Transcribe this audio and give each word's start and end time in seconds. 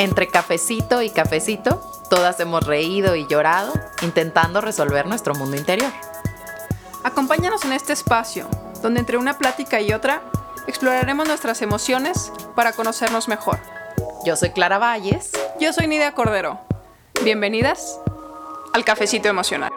Entre 0.00 0.28
cafecito 0.28 1.02
y 1.02 1.10
cafecito, 1.10 1.78
todas 2.08 2.40
hemos 2.40 2.66
reído 2.66 3.16
y 3.16 3.26
llorado 3.26 3.74
intentando 4.00 4.62
resolver 4.62 5.04
nuestro 5.04 5.34
mundo 5.34 5.58
interior. 5.58 5.92
Acompáñanos 7.04 7.66
en 7.66 7.74
este 7.74 7.92
espacio, 7.92 8.48
donde 8.80 9.00
entre 9.00 9.18
una 9.18 9.36
plática 9.36 9.78
y 9.82 9.92
otra 9.92 10.22
exploraremos 10.66 11.28
nuestras 11.28 11.60
emociones 11.60 12.32
para 12.56 12.72
conocernos 12.72 13.28
mejor. 13.28 13.58
Yo 14.24 14.36
soy 14.36 14.52
Clara 14.52 14.78
Valles. 14.78 15.32
Yo 15.60 15.70
soy 15.74 15.86
Nidia 15.86 16.12
Cordero. 16.12 16.58
Bienvenidas 17.22 18.00
al 18.72 18.86
Cafecito 18.86 19.28
Emocional. 19.28 19.70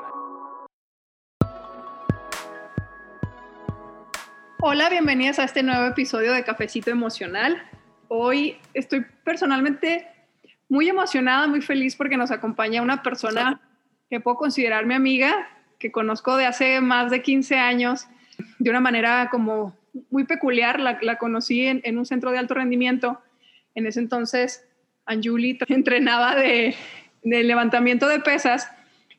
Hola, 4.62 4.88
bienvenidas 4.88 5.40
a 5.40 5.44
este 5.44 5.64
nuevo 5.64 5.86
episodio 5.86 6.32
de 6.32 6.46
Cafecito 6.46 6.92
Emocional. 6.92 7.62
Hoy 8.08 8.58
estoy 8.74 9.06
personalmente 9.26 10.13
muy 10.70 10.90
emocionada, 10.90 11.48
muy 11.48 11.62
feliz 11.62 11.96
porque 11.96 12.18
nos 12.18 12.32
acompaña 12.32 12.82
una 12.82 13.04
persona 13.04 13.62
que 14.10 14.20
puedo 14.20 14.38
considerar 14.38 14.86
mi 14.86 14.94
amiga, 14.94 15.48
que 15.80 15.92
conozco 15.92 16.38
de 16.38 16.46
hace 16.46 16.82
más 16.82 17.12
de 17.12 17.22
15 17.22 17.58
años, 17.58 18.08
de 18.60 18.70
una 18.70 18.80
manera 18.80 19.30
como 19.30 19.76
muy 20.10 20.24
peculiar. 20.26 20.80
La, 20.80 21.18
conocí 21.18 21.66
en, 21.66 21.98
un 21.98 22.06
centro 22.06 22.32
de 22.32 22.38
alto 22.38 22.54
rendimiento. 22.54 23.22
En 23.76 23.86
ese 23.86 24.00
entonces, 24.00 24.68
Anjuli 25.06 25.58
entrenaba 25.68 26.36
de, 26.36 26.76
levantamiento 27.24 28.08
de 28.08 28.20
pesas. 28.20 28.70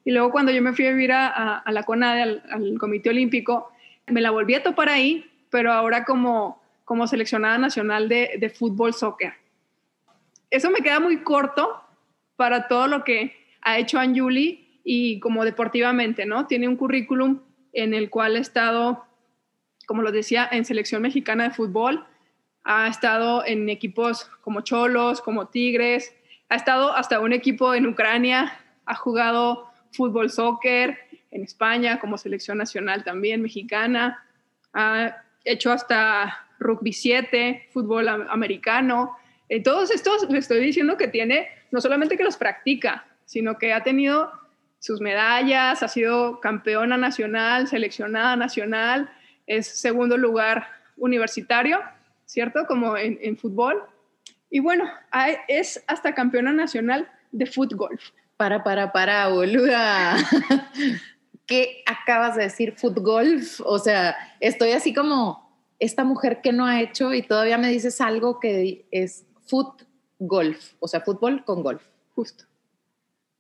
Y 0.05 0.11
luego 0.11 0.31
cuando 0.31 0.53
yo 0.53 0.63
me 0.63 0.73
fui 0.73 0.87
a 0.87 0.91
vivir 0.91 1.13
a, 1.13 1.63
la 1.67 1.83
CONADE, 1.85 2.43
al, 2.51 2.79
Comité 2.79 3.11
Olímpico, 3.11 3.71
me 4.07 4.21
la 4.21 4.31
volví 4.31 4.55
a 4.55 4.63
topar 4.63 4.91
ahí, 4.91 5.31
pero 5.51 5.73
ahora 5.73 6.05
como, 6.05 6.63
como 6.85 7.07
seleccionada 7.07 7.59
nacional 7.59 8.09
de, 8.09 8.33
de 8.39 8.51
fútbol 8.51 8.93
soccer 8.93 9.44
eso 10.55 10.71
me 10.71 10.81
queda 10.81 11.01
muy 11.01 11.23
corto 11.23 11.83
para 12.37 12.69
todo 12.69 12.87
lo 12.87 13.05
que 13.05 13.37
ha 13.61 13.79
hecho 13.79 13.99
Anjuli 13.99 14.81
y 14.85 15.19
como 15.21 15.45
deportivamente, 15.45 16.27
¿no? 16.27 16.47
Tiene 16.47 16.69
un 16.69 16.77
currículum 16.77 17.41
en 17.73 17.93
el 17.93 18.09
cual 18.11 18.37
ha 18.37 18.41
estado, 18.41 19.05
como 19.87 20.03
lo 20.03 20.13
decía, 20.13 20.49
en 20.51 20.65
selección 20.65 21.03
mexicana 21.03 21.45
de 21.45 21.51
fútbol, 21.51 22.07
ha 22.63 22.87
estado 22.87 23.45
en 23.45 23.69
equipos 23.69 24.31
como 24.43 24.61
Cholos, 24.61 25.21
como 25.21 25.49
Tigres, 25.49 26.15
ha 26.49 26.55
estado 26.55 26.95
hasta 26.95 27.21
un 27.21 27.33
equipo 27.33 27.75
en 27.75 27.87
Ucrania, 27.87 28.59
ha 28.87 28.95
jugado 28.95 29.71
fútbol 29.93 30.31
soccer 30.31 30.99
en 31.31 31.43
España 31.43 31.99
como 31.99 32.17
selección 32.17 32.59
nacional 32.59 33.03
también 33.03 33.43
mexicana, 33.43 34.25
ha 34.73 35.17
hecho 35.45 35.73
hasta 35.73 36.47
rugby 36.59 36.93
7, 36.93 37.71
fútbol 37.73 38.09
americano, 38.09 39.17
eh, 39.55 39.63
todos 39.63 39.93
estos 39.93 40.29
le 40.29 40.41
estoy 40.41 40.59
diciendo 40.59 40.97
que 40.97 41.07
tiene, 41.07 41.47
no 41.71 41.81
solamente 41.81 42.17
que 42.17 42.25
los 42.25 42.37
practica, 42.37 43.07
sino 43.25 43.57
que 43.57 43.73
ha 43.73 43.85
tenido 43.85 44.33
sus 44.81 45.01
medallas, 45.01 45.81
ha 45.81 45.87
sido 45.87 46.41
campeona 46.41 46.97
nacional, 46.97 47.69
seleccionada 47.69 48.35
nacional, 48.35 49.09
es 49.47 49.69
segundo 49.69 50.17
lugar 50.17 50.67
universitario, 50.97 51.79
¿cierto? 52.27 52.67
Como 52.67 52.97
en, 52.97 53.37
fútbol. 53.37 53.81
Y 54.51 54.59
bueno, 54.59 54.91
es 55.47 55.85
hasta 55.87 56.17
campeona 56.17 56.53
nacional 56.53 57.09
de 57.31 57.47
fútbol. 57.47 58.01
Para, 58.37 58.65
para, 58.65 58.91
para, 58.91 59.29
boluda. 59.29 60.17
¿Qué 61.47 61.85
acabas 61.87 62.35
de 62.35 62.43
decir? 62.43 62.75
Fútbol. 62.77 63.41
O 63.65 63.79
sea, 63.79 64.17
estoy 64.41 64.73
así 64.73 64.93
como 64.93 65.65
esta 65.79 66.03
mujer 66.03 66.41
que 66.43 66.53
no 66.53 66.67
ha 66.67 66.81
hecho 66.81 67.15
y 67.15 67.23
todavía 67.23 67.57
me 67.57 67.69
dices 67.69 68.01
algo 68.01 68.41
que 68.41 68.87
es 68.91 69.27
foot 69.47 69.83
golf, 70.19 70.73
o 70.81 70.89
sea, 70.89 71.01
fútbol 71.01 71.45
con 71.45 71.63
golf. 71.63 71.83
Justo. 72.15 72.45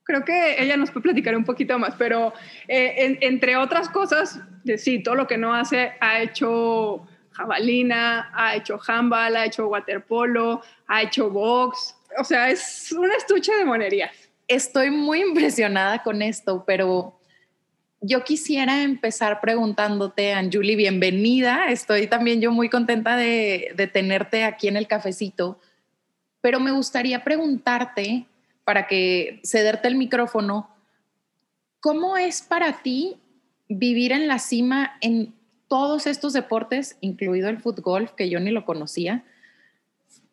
Creo 0.02 0.24
que 0.24 0.62
ella 0.62 0.77
nos 0.77 0.91
puede 0.91 1.05
platicar 1.05 1.34
un 1.34 1.44
poquito 1.44 1.78
más, 1.78 1.94
pero 1.97 2.34
eh, 2.69 3.19
entre 3.22 3.56
otras 3.56 3.88
cosas, 3.88 4.41
de, 4.62 4.77
sí, 4.77 5.02
todo 5.02 5.15
lo 5.15 5.26
que 5.26 5.38
no 5.38 5.54
hace, 5.54 5.92
ha 6.00 6.20
hecho 6.20 7.06
jabalina, 7.31 8.31
ha 8.34 8.54
hecho 8.54 8.78
handball, 8.87 9.37
ha 9.37 9.47
hecho 9.47 9.66
waterpolo, 9.69 10.62
ha 10.87 11.03
hecho 11.03 11.31
box, 11.31 11.97
o 12.19 12.25
sea, 12.25 12.50
es 12.50 12.92
un 12.92 13.10
estuche 13.12 13.54
de 13.56 13.65
monerías. 13.65 14.12
Estoy 14.47 14.91
muy 14.91 15.22
impresionada 15.22 16.03
con 16.03 16.21
esto, 16.21 16.65
pero 16.66 17.19
yo 18.03 18.25
quisiera 18.25 18.82
empezar 18.82 19.41
preguntándote, 19.41 20.34
Anjuli, 20.34 20.76
bienvenida. 20.76 21.71
Estoy 21.71 22.06
también 22.09 22.42
yo 22.42 22.53
muy 22.53 22.69
contenta 22.69 23.16
de, 23.16 23.72
de 23.75 23.86
tenerte 23.86 24.44
aquí 24.44 24.69
en 24.69 24.76
el 24.76 24.86
cafecito 24.86 25.59
pero 26.44 26.60
me 26.60 26.72
gustaría 26.72 27.25
preguntarte, 27.25 28.27
para 28.65 28.87
que 28.87 29.41
cederte 29.44 29.88
el 29.88 29.94
micrófono, 29.94 30.69
¿cómo 31.81 32.19
es 32.19 32.43
para 32.43 32.82
ti 32.82 33.16
vivir 33.66 34.12
en 34.12 34.28
la 34.28 34.38
cima 34.38 34.99
en 35.00 35.34
todos 35.69 36.06
estos 36.06 36.34
deportes, 36.34 36.99
incluido 37.00 37.49
el 37.49 37.60
fútbol, 37.62 38.15
que 38.15 38.28
yo 38.28 38.41
ni 38.41 38.50
lo 38.50 38.66
conocía, 38.66 39.25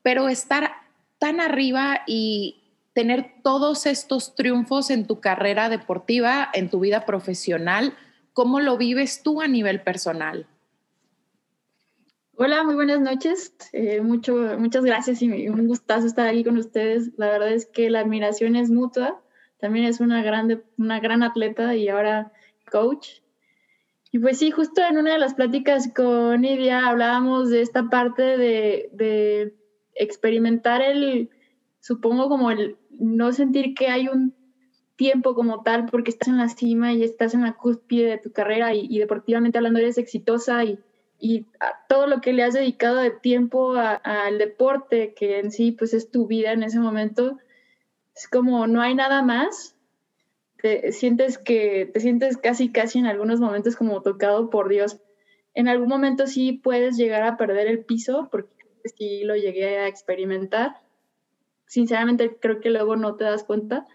pero 0.02 0.28
estar 0.28 0.74
tan 1.18 1.40
arriba 1.40 2.02
y 2.06 2.62
tener 2.92 3.36
todos 3.42 3.86
estos 3.86 4.36
triunfos 4.36 4.90
en 4.90 5.08
tu 5.08 5.22
carrera 5.22 5.70
deportiva, 5.70 6.50
en 6.54 6.70
tu 6.70 6.82
vida 6.82 7.06
profesional, 7.06 7.94
¿cómo 8.34 8.60
lo 8.60 8.76
vives 8.76 9.24
tú 9.24 9.42
a 9.42 9.48
nivel 9.48 9.80
personal? 9.82 10.46
Hola, 12.44 12.64
muy 12.64 12.74
buenas 12.74 13.00
noches. 13.00 13.54
Eh, 13.72 14.02
mucho, 14.02 14.34
muchas 14.58 14.84
gracias 14.84 15.22
y 15.22 15.48
un 15.48 15.68
gustazo 15.68 16.08
estar 16.08 16.28
aquí 16.28 16.44
con 16.44 16.58
ustedes. 16.58 17.12
La 17.16 17.28
verdad 17.28 17.54
es 17.54 17.68
que 17.68 17.92
la 17.92 18.00
admiración 18.00 18.56
es 18.56 18.72
mutua. 18.72 19.22
También 19.60 19.86
es 19.86 20.00
una, 20.00 20.24
grande, 20.24 20.64
una 20.76 21.00
gran 21.00 21.22
atleta 21.22 21.76
y 21.76 21.88
ahora 21.88 22.32
coach. 22.72 23.22
Y 24.12 24.18
pues 24.18 24.40
sí, 24.40 24.50
justo 24.50 24.82
en 24.82 24.98
una 24.98 25.14
de 25.14 25.20
las 25.20 25.36
pláticas 25.36 25.94
con 25.96 26.42
Nidia 26.42 26.88
hablábamos 26.88 27.52
de 27.52 27.62
esta 27.62 27.90
parte 27.90 28.24
de, 28.24 28.90
de 28.92 29.54
experimentar 29.94 30.82
el, 30.82 31.30
supongo 31.80 32.28
como 32.28 32.50
el 32.50 32.76
no 32.90 33.34
sentir 33.34 33.76
que 33.76 33.90
hay 33.90 34.08
un 34.08 34.34
tiempo 34.96 35.36
como 35.36 35.62
tal 35.62 35.86
porque 35.86 36.10
estás 36.10 36.30
en 36.30 36.40
la 36.40 36.50
cima 36.50 36.92
y 36.92 37.04
estás 37.04 37.36
en 37.36 37.44
la 37.44 37.54
cúspide 37.54 38.10
de 38.10 38.18
tu 38.18 38.32
carrera 38.32 38.74
y, 38.74 38.88
y 38.90 38.98
deportivamente 38.98 39.60
hablando 39.60 39.80
eres 39.80 40.00
exitosa 40.00 40.64
y 40.64 40.80
y 41.22 41.46
todo 41.88 42.08
lo 42.08 42.20
que 42.20 42.34
le 42.34 42.44
has 42.44 42.56
dedicado 42.56 42.98
de 42.98 43.12
tiempo 43.12 43.76
al 43.76 44.40
deporte, 44.40 45.14
que 45.14 45.38
en 45.38 45.52
sí 45.52 45.72
pues 45.72 45.94
es 45.94 46.10
tu 46.10 46.26
vida 46.26 46.52
en 46.52 46.64
ese 46.64 46.80
momento, 46.80 47.38
es 48.16 48.28
como 48.28 48.66
no 48.66 48.82
hay 48.82 48.96
nada 48.96 49.22
más. 49.22 49.76
Te 50.58 50.92
sientes 50.92 51.38
que 51.38 51.90
te 51.94 52.00
sientes 52.00 52.38
casi 52.38 52.72
casi 52.72 52.98
en 52.98 53.06
algunos 53.06 53.40
momentos 53.40 53.76
como 53.76 54.02
tocado 54.02 54.50
por 54.50 54.68
Dios. 54.68 55.00
En 55.54 55.68
algún 55.68 55.90
momento 55.90 56.26
sí 56.26 56.54
puedes 56.54 56.98
llegar 56.98 57.22
a 57.24 57.38
perder 57.38 57.68
el 57.68 57.86
piso, 57.86 58.28
porque 58.32 58.50
sí 58.98 59.24
lo 59.24 59.36
llegué 59.36 59.78
a 59.78 59.88
experimentar. 59.88 60.82
Sinceramente 61.68 62.36
creo 62.42 62.60
que 62.62 62.72
luego 62.72 62.96
no 62.96 63.16
te 63.16 63.26
das 63.26 63.44
cuenta. 63.44 63.86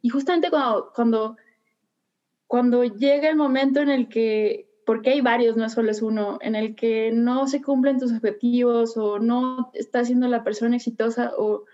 Y 0.00 0.08
justamente 0.08 0.50
cuando, 0.50 0.90
cuando, 0.94 1.36
cuando 2.48 2.82
llega 2.82 3.28
el 3.28 3.36
momento 3.36 3.80
en 3.80 3.88
el 3.88 4.08
que 4.08 4.71
porque 4.84 5.10
hay 5.10 5.20
varios, 5.20 5.56
no 5.56 5.68
solo 5.68 5.90
es 5.90 6.02
uno, 6.02 6.38
en 6.40 6.54
el 6.54 6.74
que 6.74 7.12
no 7.12 7.46
se 7.46 7.62
cumplen 7.62 7.98
tus 7.98 8.12
objetivos 8.12 8.96
o 8.96 9.18
no 9.18 9.70
estás 9.74 10.08
siendo 10.08 10.28
la 10.28 10.44
persona 10.44 10.76
exitosa 10.76 11.32
o, 11.36 11.64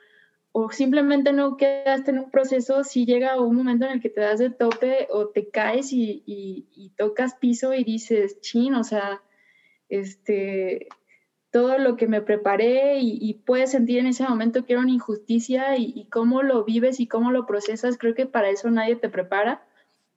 o 0.53 0.71
simplemente 0.71 1.33
no 1.33 1.57
quedaste 1.57 2.11
en 2.11 2.19
un 2.19 2.31
proceso, 2.31 2.85
si 2.85 3.07
llega 3.07 3.41
un 3.41 3.57
momento 3.57 3.87
en 3.87 3.93
el 3.93 4.01
que 4.01 4.11
te 4.11 4.21
das 4.21 4.39
de 4.39 4.51
tope 4.51 5.09
o 5.11 5.29
te 5.29 5.49
caes 5.49 5.93
y, 5.93 6.23
y, 6.27 6.91
tocas 6.97 7.35
piso 7.35 7.73
y 7.75 7.85
dices, 7.85 8.41
chin, 8.41 8.75
o 8.75 8.85
sea, 8.85 9.23
este, 9.89 10.89
todo 11.51 11.79
lo 11.79 11.97
que 11.97 12.09
me 12.09 12.21
preparé 12.21 12.99
y, 13.01 13.35
puedes 13.47 13.71
sentir 13.71 14.01
en 14.01 14.07
ese 14.07 14.25
momento 14.25 14.65
que 14.65 14.75
era 14.75 14.83
una 14.83 14.93
injusticia 14.93 15.77
y, 15.77 15.93
y 15.95 16.07
cómo 16.07 16.43
lo 16.43 16.65
vives 16.65 17.01
y 17.01 17.07
cómo 17.07 17.31
lo 17.31 17.47
procesas, 17.47 17.97
creo 17.97 18.15
que 18.15 18.27
para 18.27 18.51
eso 18.51 18.71
nadie 18.71 18.97
te 18.97 19.09
prepara 19.09 19.63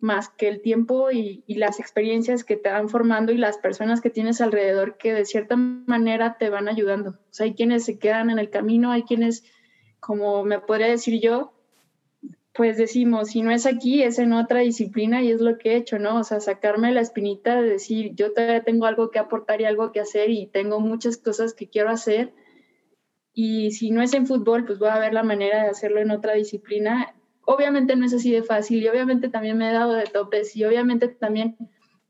más 0.02 0.30
que 0.30 0.48
el 0.48 0.62
tiempo 0.62 1.12
y, 1.12 1.44
las 1.48 1.80
experiencias 1.80 2.44
que 2.44 2.58
te 2.58 2.70
van 2.70 2.90
formando 2.90 3.32
y 3.32 3.38
las 3.38 3.58
personas 3.58 4.02
que 4.02 4.10
tienes 4.10 4.42
alrededor 4.42 4.98
que 4.98 5.14
de 5.14 5.26
cierta 5.26 5.56
manera 5.56 6.38
te 6.38 6.50
van 6.50 6.68
ayudando. 6.68 7.12
O 7.12 7.34
sea, 7.34 7.46
hay 7.46 7.54
quienes 7.54 7.86
se 7.86 8.00
quedan 8.00 8.32
en 8.32 8.40
el 8.40 8.50
camino, 8.50 8.92
hay 8.92 9.04
quienes, 9.04 9.44
como 10.00 10.44
me 10.44 10.60
podría 10.60 10.88
decir 10.88 11.22
yo, 11.22 11.54
pues 12.54 12.78
decimos, 12.78 13.30
si 13.30 13.44
no 13.44 13.52
es 13.52 13.66
aquí, 13.66 14.02
es 14.04 14.20
en 14.20 14.34
otra 14.34 14.60
disciplina 14.60 15.22
y 15.22 15.32
es 15.32 15.40
lo 15.40 15.58
que 15.58 15.74
he 15.74 15.76
hecho, 15.78 16.00
¿no? 16.00 16.18
O 16.18 16.24
sea, 16.24 16.40
sacarme 16.40 16.92
la 16.92 17.02
espinita 17.02 17.62
de 17.62 17.70
decir, 17.70 18.14
yo 18.16 18.34
todavía 18.34 18.64
tengo 18.64 18.88
algo 18.88 19.12
que 19.12 19.20
aportar 19.20 19.62
y 19.62 19.66
algo 19.66 19.92
que 19.92 20.02
hacer 20.02 20.32
y 20.32 20.48
tengo 20.48 20.80
muchas 20.80 21.18
cosas 21.18 21.54
que 21.54 21.70
quiero 21.70 21.92
hacer. 21.92 22.34
Y 23.34 23.72
si 23.72 23.92
no 23.92 24.02
es 24.02 24.14
en 24.14 24.28
fútbol, 24.28 24.66
pues 24.66 24.80
voy 24.80 24.90
a 24.90 25.00
ver 25.00 25.14
la 25.14 25.24
manera 25.24 25.64
de 25.64 25.70
hacerlo 25.70 26.02
en 26.02 26.12
otra 26.12 26.34
disciplina 26.34 27.14
obviamente 27.46 27.96
no 27.96 28.06
es 28.06 28.14
así 28.14 28.32
de 28.32 28.44
fácil 28.44 28.84
y 28.84 28.88
obviamente 28.88 29.30
también 29.30 29.58
me 29.58 29.70
he 29.70 29.74
dado 29.74 29.94
de 29.94 30.06
topes 30.06 30.56
y 30.56 30.64
obviamente 30.64 31.08
también 31.08 31.58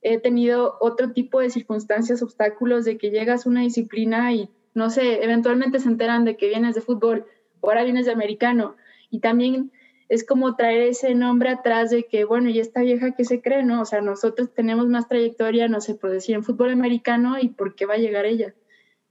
he 0.02 0.20
tenido 0.20 0.78
otro 0.80 1.12
tipo 1.12 1.40
de 1.40 1.50
circunstancias, 1.50 2.22
obstáculos 2.24 2.86
de 2.86 2.98
que 2.98 3.12
llegas 3.12 3.46
a 3.46 3.50
una 3.50 3.62
disciplina 3.62 4.34
y 4.34 4.50
no 4.74 4.90
sé, 4.90 5.24
eventualmente 5.24 5.80
se 5.80 5.90
enteran 5.90 6.26
de 6.26 6.38
que 6.38 6.48
vienes 6.48 6.76
de 6.76 6.82
fútbol 6.82 7.26
ahora 7.62 7.84
vienes 7.84 8.06
de 8.06 8.12
americano 8.12 8.76
Y 9.10 9.20
también 9.20 9.72
es 10.10 10.26
como 10.26 10.56
traer 10.56 10.82
ese 10.82 11.16
nombre 11.16 11.50
atrás 11.50 11.90
de 11.90 12.04
que, 12.04 12.26
bueno, 12.26 12.50
y 12.50 12.60
esta 12.60 12.82
vieja 12.82 13.12
que 13.12 13.24
se 13.24 13.42
cree, 13.42 13.64
¿no? 13.64 13.82
O 13.82 13.86
sea, 13.86 14.02
nosotros 14.02 14.54
tenemos 14.54 14.88
más 14.88 15.08
trayectoria, 15.08 15.70
no 15.70 15.80
sé, 15.80 15.96
por 15.96 16.12
decir, 16.12 16.36
en 16.36 16.44
fútbol 16.44 16.72
americano 16.72 17.40
y 17.40 17.48
por 17.48 17.76
qué 17.76 17.86
va 17.86 17.94
a 17.94 17.98
llegar 17.98 18.26
ella. 18.26 18.54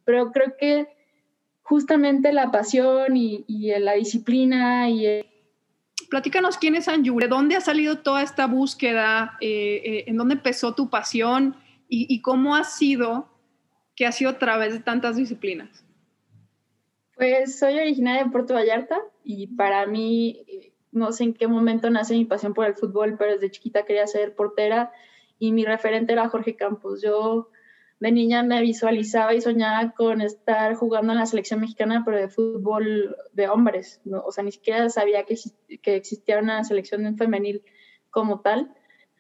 Pero 0.05 0.31
creo 0.31 0.57
que 0.59 0.89
justamente 1.63 2.33
la 2.33 2.51
pasión 2.51 3.17
y, 3.17 3.45
la 3.79 3.95
disciplina 3.95 4.91
y... 4.91 5.25
Platícanos 6.11 6.59
quién 6.59 6.75
es 6.75 6.89
Anju, 6.89 7.19
de 7.19 7.29
dónde 7.29 7.57
ha 7.57 7.61
salido 7.61 7.99
toda 7.99 8.23
esta 8.23 8.47
búsqueda, 8.47 9.39
eh, 9.41 9.81
eh, 9.85 10.05
en 10.09 10.17
dónde 10.17 10.35
empezó 10.35 10.75
tu 10.75 10.91
pasión 10.91 11.57
y, 11.89 12.07
y 12.13 12.21
cómo 12.21 12.57
ha 12.57 12.65
sido 12.65 13.29
que 13.95 14.07
ha 14.07 14.13
sido 14.13 14.31
a 14.31 14.39
través 14.39 14.73
de 14.73 14.81
tantas 14.81 15.17
disciplinas. 15.17 15.85
Pues 17.17 17.59
soy 17.59 17.79
originaria 17.79 18.25
de 18.25 18.31
Puerto 18.31 18.55
Vallarta 18.55 18.99
y 19.23 19.49
para 19.49 19.87
mí 19.87 20.45
no 20.93 21.13
sé 21.13 21.25
en 21.25 21.35
qué 21.35 21.47
momento 21.47 21.91
nace 21.91 22.15
mi 22.15 22.25
pasión 22.25 22.55
por 22.55 22.67
el 22.67 22.75
fútbol, 22.75 23.17
pero 23.19 23.33
desde 23.33 23.51
chiquita 23.51 23.85
quería 23.85 24.07
ser 24.07 24.35
portera 24.35 24.91
y 25.39 25.53
mi 25.53 25.65
referente 25.65 26.13
era 26.13 26.29
Jorge 26.29 26.57
Campos. 26.57 27.03
Yo 27.03 27.49
de 28.01 28.13
niña 28.13 28.43
me 28.43 28.61
visualizaba 28.63 29.35
y 29.35 29.41
soñaba 29.41 29.93
con 29.93 30.21
estar 30.21 30.75
jugando 30.75 31.13
en 31.13 31.19
la 31.19 31.27
selección 31.27 31.61
mexicana, 31.61 32.03
pero 32.05 32.17
de 32.17 32.29
fútbol 32.29 33.17
de 33.33 33.49
hombres. 33.49 34.01
¿no? 34.05 34.23
O 34.23 34.33
sea, 34.33 34.43
ni 34.43 34.53
siquiera 34.53 34.89
sabía 34.89 35.25
que, 35.25 35.37
que 35.83 35.97
existía 35.97 36.39
una 36.39 36.65
selección 36.65 37.17
femenil 37.17 37.63
como 38.11 38.41
tal. 38.41 38.75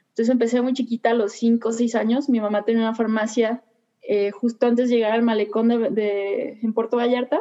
Entonces 0.09 0.31
empecé 0.31 0.62
muy 0.62 0.73
chiquita, 0.73 1.11
a 1.11 1.15
los 1.15 1.32
5 1.32 1.69
o 1.69 1.73
6 1.73 1.94
años. 1.94 2.29
Mi 2.29 2.41
mamá 2.41 2.65
tenía 2.65 2.82
una 2.82 2.94
farmacia 2.94 3.62
eh, 4.03 4.31
justo 4.31 4.67
antes 4.67 4.88
de 4.88 4.97
llegar 4.97 5.12
al 5.12 5.23
malecón 5.23 5.69
de, 5.69 6.59
en 6.62 6.73
Puerto 6.73 6.97
Vallarta. 6.97 7.41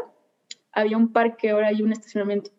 Había 0.72 0.98
un 0.98 1.14
parque, 1.14 1.50
ahora 1.50 1.70
hay 1.70 1.82
un 1.82 1.92
estacionamiento 1.92 2.52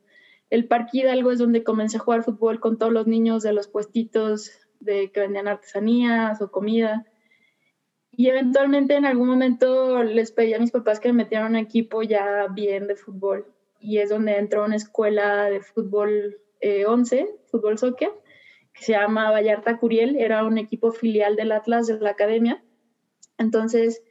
el 0.50 0.66
Parque 0.66 0.98
Hidalgo 0.98 1.30
es 1.30 1.38
donde 1.38 1.62
comencé 1.62 1.96
a 1.96 2.00
jugar 2.00 2.24
fútbol 2.24 2.58
con 2.58 2.76
todos 2.76 2.92
los 2.92 3.06
niños 3.06 3.44
de 3.44 3.52
los 3.52 3.68
puestitos 3.68 4.50
de 4.80 5.12
que 5.12 5.20
vendían 5.20 5.46
artesanías 5.46 6.42
o 6.42 6.50
comida. 6.50 7.06
Y 8.20 8.28
eventualmente 8.28 8.96
en 8.96 9.06
algún 9.06 9.28
momento 9.28 10.04
les 10.04 10.30
pedí 10.30 10.52
a 10.52 10.58
mis 10.58 10.72
papás 10.72 11.00
que 11.00 11.08
me 11.08 11.24
metieran 11.24 11.52
un 11.52 11.56
equipo 11.56 12.02
ya 12.02 12.48
bien 12.48 12.86
de 12.86 12.94
fútbol. 12.94 13.46
Y 13.80 13.96
es 13.96 14.10
donde 14.10 14.36
entró 14.36 14.62
una 14.62 14.76
escuela 14.76 15.44
de 15.44 15.62
fútbol 15.62 16.38
11, 16.86 17.18
eh, 17.18 17.26
fútbol 17.50 17.78
soccer, 17.78 18.10
que 18.74 18.84
se 18.84 18.92
llama 18.92 19.30
Vallarta 19.30 19.78
Curiel. 19.78 20.16
Era 20.16 20.44
un 20.44 20.58
equipo 20.58 20.92
filial 20.92 21.34
del 21.34 21.50
Atlas 21.50 21.86
de 21.86 21.98
la 21.98 22.10
academia. 22.10 22.62
Entonces, 23.38 24.02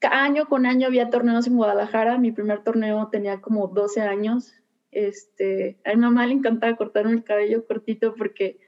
año 0.00 0.46
con 0.46 0.64
año 0.64 0.86
había 0.86 1.10
torneos 1.10 1.46
en 1.48 1.56
Guadalajara. 1.56 2.16
Mi 2.16 2.32
primer 2.32 2.64
torneo 2.64 3.08
tenía 3.12 3.42
como 3.42 3.66
12 3.68 4.00
años 4.00 4.54
este, 4.90 5.76
a 5.84 5.90
mi 5.90 5.96
mamá 5.96 6.26
le 6.26 6.32
encantaba 6.32 6.76
cortarme 6.76 7.12
el 7.12 7.24
cabello 7.24 7.66
cortito 7.66 8.14
porque 8.14 8.58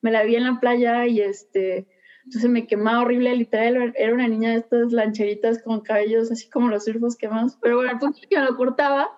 me 0.00 0.12
la 0.12 0.22
vi 0.22 0.36
en 0.36 0.44
la 0.44 0.60
playa 0.60 1.06
y 1.06 1.20
este, 1.20 1.88
entonces 2.26 2.50
me 2.50 2.66
quemaba 2.66 3.02
horrible, 3.02 3.34
literal, 3.34 3.94
era 3.96 4.12
una 4.12 4.28
niña 4.28 4.50
de 4.50 4.56
estas 4.56 4.92
lancheritas 4.92 5.62
con 5.62 5.80
cabellos 5.80 6.30
así 6.30 6.50
como 6.50 6.68
los 6.68 6.84
surfos 6.84 7.16
quemados, 7.16 7.56
pero 7.60 7.76
bueno, 7.76 7.92
el 7.92 7.98
punto 7.98 8.18
que 8.28 8.38
me 8.38 8.44
lo 8.44 8.56
cortaba 8.56 9.08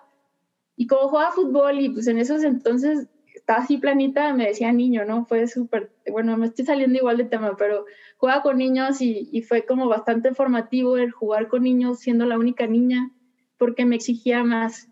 y 0.75 0.87
como 0.87 1.09
jugaba 1.09 1.31
fútbol 1.31 1.79
y 1.79 1.89
pues 1.89 2.07
en 2.07 2.19
esos 2.19 2.43
entonces 2.43 3.07
estaba 3.35 3.63
así 3.63 3.77
planita, 3.77 4.33
me 4.33 4.47
decía 4.47 4.71
niño, 4.71 5.05
¿no? 5.05 5.25
Fue 5.25 5.47
súper, 5.47 5.91
bueno, 6.11 6.37
me 6.37 6.45
estoy 6.45 6.65
saliendo 6.65 6.97
igual 6.97 7.17
de 7.17 7.25
tema, 7.25 7.57
pero 7.57 7.85
jugaba 8.17 8.43
con 8.43 8.57
niños 8.57 9.01
y, 9.01 9.27
y 9.31 9.41
fue 9.41 9.65
como 9.65 9.87
bastante 9.87 10.33
formativo 10.33 10.97
el 10.97 11.11
jugar 11.11 11.47
con 11.47 11.63
niños 11.63 11.99
siendo 11.99 12.25
la 12.25 12.37
única 12.37 12.67
niña 12.67 13.11
porque 13.57 13.85
me 13.85 13.95
exigía 13.95 14.43
más 14.43 14.89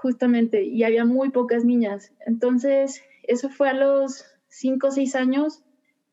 justamente, 0.00 0.64
y 0.64 0.82
había 0.82 1.04
muy 1.04 1.30
pocas 1.30 1.64
niñas. 1.64 2.12
Entonces, 2.26 3.02
eso 3.22 3.50
fue 3.50 3.68
a 3.68 3.74
los 3.74 4.24
5 4.48 4.88
o 4.88 4.90
6 4.90 5.14
años. 5.14 5.62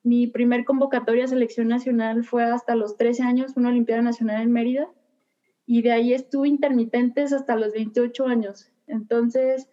Mi 0.07 0.25
primer 0.25 0.63
convocatoria 0.63 1.25
a 1.25 1.27
selección 1.27 1.68
nacional 1.68 2.24
fue 2.24 2.45
hasta 2.45 2.75
los 2.75 2.95
13 2.95 3.24
años, 3.24 3.57
una 3.57 3.68
Olimpiada 3.68 4.01
Nacional 4.01 4.42
en 4.42 4.54
Mérida, 4.54 4.89
y 5.65 5.81
de 5.81 5.92
ahí 5.92 6.13
estuve 6.13 6.48
intermitentes 6.48 7.33
hasta 7.33 7.57
los 7.57 7.74
28 7.74 8.25
años. 8.25 8.71
Entonces, 8.88 9.68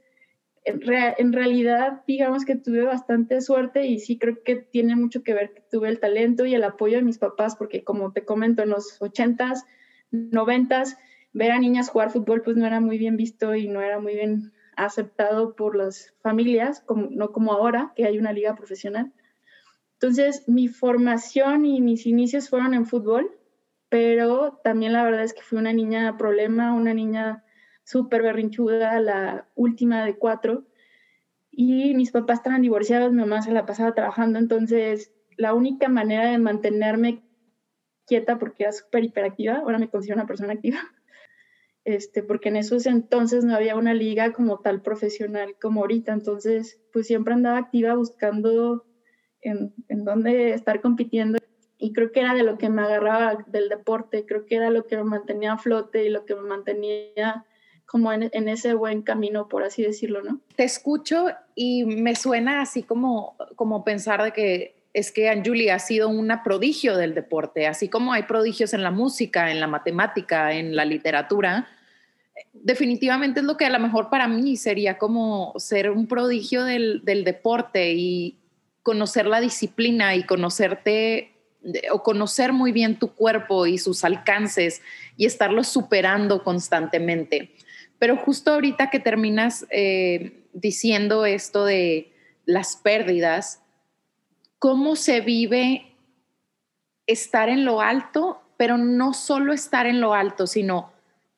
en, 0.64 1.32
realidad, 1.32 2.02
digamos 2.08 2.44
que 2.44 2.56
tuve 2.56 2.82
bastante 2.82 3.40
suerte 3.42 3.86
y 3.86 4.00
sí 4.00 4.18
creo 4.18 4.42
que 4.42 4.56
tiene 4.56 4.96
mucho 4.96 5.22
que 5.22 5.34
ver 5.34 5.52
que 5.54 5.62
tuve 5.70 5.88
el 5.88 6.00
talento 6.00 6.44
y 6.46 6.54
el 6.56 6.64
apoyo 6.64 6.96
de 6.96 7.04
mis 7.04 7.18
papás, 7.18 7.54
porque 7.54 7.84
como 7.84 8.10
te 8.10 8.24
comento, 8.24 8.64
en 8.64 8.70
los 8.70 9.00
80s, 9.00 9.62
90s, 10.10 10.96
ver 11.32 11.52
a 11.52 11.60
niñas 11.60 11.90
jugar 11.90 12.10
fútbol 12.10 12.42
pues 12.42 12.56
no 12.56 12.66
era 12.66 12.80
muy 12.80 12.98
bien 12.98 13.16
visto 13.16 13.54
y 13.54 13.68
no 13.68 13.82
era 13.82 14.00
muy 14.00 14.14
bien 14.14 14.52
aceptado 14.76 15.54
por 15.54 15.76
las 15.76 16.12
familias, 16.22 16.84
no 16.88 17.30
como 17.30 17.52
ahora, 17.52 17.92
que 17.94 18.04
hay 18.04 18.18
una 18.18 18.32
liga 18.32 18.56
profesional. 18.56 19.12
Entonces, 20.04 20.46
mi 20.46 20.68
formación 20.68 21.64
y 21.64 21.80
mis 21.80 22.04
inicios 22.04 22.50
fueron 22.50 22.74
en 22.74 22.84
fútbol, 22.84 23.30
pero 23.88 24.60
también 24.62 24.92
la 24.92 25.02
verdad 25.02 25.22
es 25.22 25.32
que 25.32 25.40
fui 25.40 25.56
una 25.56 25.72
niña 25.72 26.18
problema, 26.18 26.74
una 26.74 26.92
niña 26.92 27.42
súper 27.84 28.20
berrinchuda, 28.20 29.00
la 29.00 29.48
última 29.54 30.04
de 30.04 30.18
cuatro, 30.18 30.66
y 31.50 31.94
mis 31.94 32.10
papás 32.10 32.40
estaban 32.40 32.60
divorciados, 32.60 33.12
mi 33.12 33.20
mamá 33.20 33.40
se 33.40 33.52
la 33.52 33.64
pasaba 33.64 33.94
trabajando, 33.94 34.38
entonces 34.38 35.10
la 35.38 35.54
única 35.54 35.88
manera 35.88 36.30
de 36.30 36.36
mantenerme 36.36 37.22
quieta, 38.06 38.38
porque 38.38 38.64
era 38.64 38.72
súper 38.72 39.04
hiperactiva, 39.04 39.60
ahora 39.60 39.78
me 39.78 39.88
considero 39.88 40.16
una 40.16 40.26
persona 40.26 40.52
activa, 40.52 40.80
este, 41.86 42.22
porque 42.22 42.50
en 42.50 42.56
esos 42.56 42.84
entonces 42.84 43.42
no 43.42 43.54
había 43.54 43.74
una 43.74 43.94
liga 43.94 44.32
como 44.32 44.58
tal 44.58 44.82
profesional 44.82 45.56
como 45.58 45.80
ahorita, 45.80 46.12
entonces 46.12 46.78
pues 46.92 47.06
siempre 47.06 47.32
andaba 47.32 47.56
activa 47.56 47.94
buscando 47.94 48.84
en, 49.44 49.72
en 49.88 50.04
dónde 50.04 50.54
estar 50.54 50.80
compitiendo 50.80 51.38
y 51.78 51.92
creo 51.92 52.12
que 52.12 52.20
era 52.20 52.34
de 52.34 52.42
lo 52.42 52.56
que 52.56 52.70
me 52.70 52.82
agarraba 52.82 53.44
del 53.46 53.68
deporte, 53.68 54.24
creo 54.26 54.46
que 54.46 54.56
era 54.56 54.70
lo 54.70 54.86
que 54.86 54.96
me 54.96 55.04
mantenía 55.04 55.52
a 55.52 55.58
flote 55.58 56.04
y 56.04 56.08
lo 56.08 56.24
que 56.24 56.34
me 56.34 56.42
mantenía 56.42 57.44
como 57.84 58.12
en, 58.12 58.48
ese 58.48 58.74
buen 58.74 59.02
camino, 59.02 59.48
por 59.48 59.62
así 59.62 59.82
decirlo, 59.82 60.22
¿no? 60.22 60.40
Te 60.56 60.64
escucho 60.64 61.26
y 61.54 61.84
me 61.84 62.16
suena 62.16 62.62
así 62.62 62.82
como, 62.82 63.36
como 63.56 63.84
pensar 63.84 64.22
de 64.22 64.32
que 64.32 64.76
es 64.94 65.12
que 65.12 65.28
Anjuli 65.28 65.68
ha 65.68 65.78
sido 65.78 66.08
una 66.08 66.42
prodigio 66.42 66.96
del 66.96 67.14
deporte, 67.14 67.66
así 67.66 67.88
como 67.88 68.12
hay 68.12 68.22
prodigios 68.22 68.72
en 68.74 68.82
la 68.82 68.90
música, 68.90 69.50
en 69.50 69.60
la 69.60 69.66
matemática, 69.66 70.54
en 70.54 70.74
la 70.74 70.84
literatura. 70.84 71.68
Definitivamente 72.52 73.40
es 73.40 73.46
lo 73.46 73.56
que 73.56 73.66
a 73.66 73.70
lo 73.70 73.78
mejor 73.78 74.08
para 74.08 74.26
mí 74.26 74.56
sería 74.56 74.96
como 74.96 75.52
ser 75.58 75.90
un 75.90 76.06
prodigio 76.06 76.64
del, 76.64 77.02
del 77.04 77.24
deporte 77.24 77.92
y 77.92 78.38
conocer 78.84 79.26
la 79.26 79.40
disciplina 79.40 80.14
y 80.14 80.24
conocerte 80.24 81.32
o 81.90 82.02
conocer 82.02 82.52
muy 82.52 82.70
bien 82.70 82.98
tu 82.98 83.14
cuerpo 83.14 83.66
y 83.66 83.78
sus 83.78 84.04
alcances 84.04 84.82
y 85.16 85.24
estarlo 85.24 85.64
superando 85.64 86.44
constantemente. 86.44 87.54
Pero 87.98 88.18
justo 88.18 88.52
ahorita 88.52 88.90
que 88.90 89.00
terminas 89.00 89.66
eh, 89.70 90.44
diciendo 90.52 91.24
esto 91.24 91.64
de 91.64 92.12
las 92.44 92.76
pérdidas, 92.76 93.62
cómo 94.58 94.96
se 94.96 95.22
vive 95.22 95.94
estar 97.06 97.48
en 97.48 97.64
lo 97.64 97.80
alto, 97.80 98.42
pero 98.58 98.76
no 98.76 99.14
solo 99.14 99.54
estar 99.54 99.86
en 99.86 100.02
lo 100.02 100.12
alto, 100.12 100.46
sino 100.46 100.92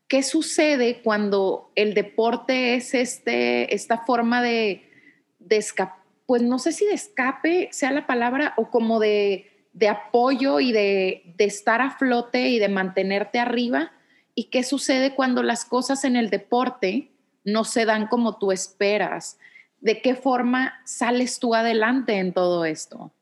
qué 0.09 0.25
sucede 0.25 1.03
cuando 1.03 1.71
el 1.77 1.95
deporte 1.95 2.75
es 2.75 2.95
este, 2.95 3.73
esta 3.73 3.99
forma 3.99 4.43
de, 4.43 4.91
de 5.39 5.57
escape, 5.57 6.06
pues 6.27 6.43
no 6.43 6.59
sé 6.59 6.73
si 6.73 6.85
de 6.85 6.95
escape 6.95 7.69
sea 7.73 7.93
la 7.93 8.07
palabra, 8.07 8.55
o 8.57 8.71
como 8.71 8.99
de, 8.99 9.69
de 9.73 9.89
apoyo 9.89 10.61
y 10.61 10.73
de, 10.73 11.35
de 11.37 11.45
estar 11.45 11.81
a 11.81 11.91
flote 11.91 12.49
y 12.49 12.59
de 12.59 12.69
mantenerte 12.69 13.39
arriba, 13.39 13.93
y 14.35 14.51
qué 14.51 14.63
sucede 14.63 15.15
cuando 15.15 15.43
las 15.43 15.65
cosas 15.65 16.05
en 16.05 16.17
el 16.17 16.29
deporte 16.29 17.13
no 17.45 17.65
se 17.65 17.87
dan 17.87 18.09
como 18.09 18.39
tú 18.39 18.53
esperas. 18.53 19.39
¿De 19.81 20.03
qué 20.03 20.15
forma 20.15 20.75
sales 20.85 21.39
tú 21.39 21.55
adelante 21.55 22.19
en 22.19 22.35
todo 22.35 22.65
esto? 22.65 23.13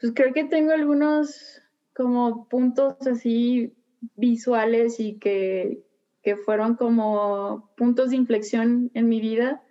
Pues 0.00 0.12
creo 0.14 0.32
que 0.32 0.44
tengo 0.44 0.72
algunos 0.72 1.62
como 1.94 2.48
puntos 2.48 2.94
así 3.06 3.74
visuales 4.14 5.00
y 5.00 5.18
que, 5.18 5.82
que 6.22 6.36
fueron 6.36 6.76
como 6.76 7.72
puntos 7.76 8.10
de 8.10 8.16
inflexión 8.16 8.90
en 8.94 9.08
mi 9.08 9.20
vida. 9.20 9.62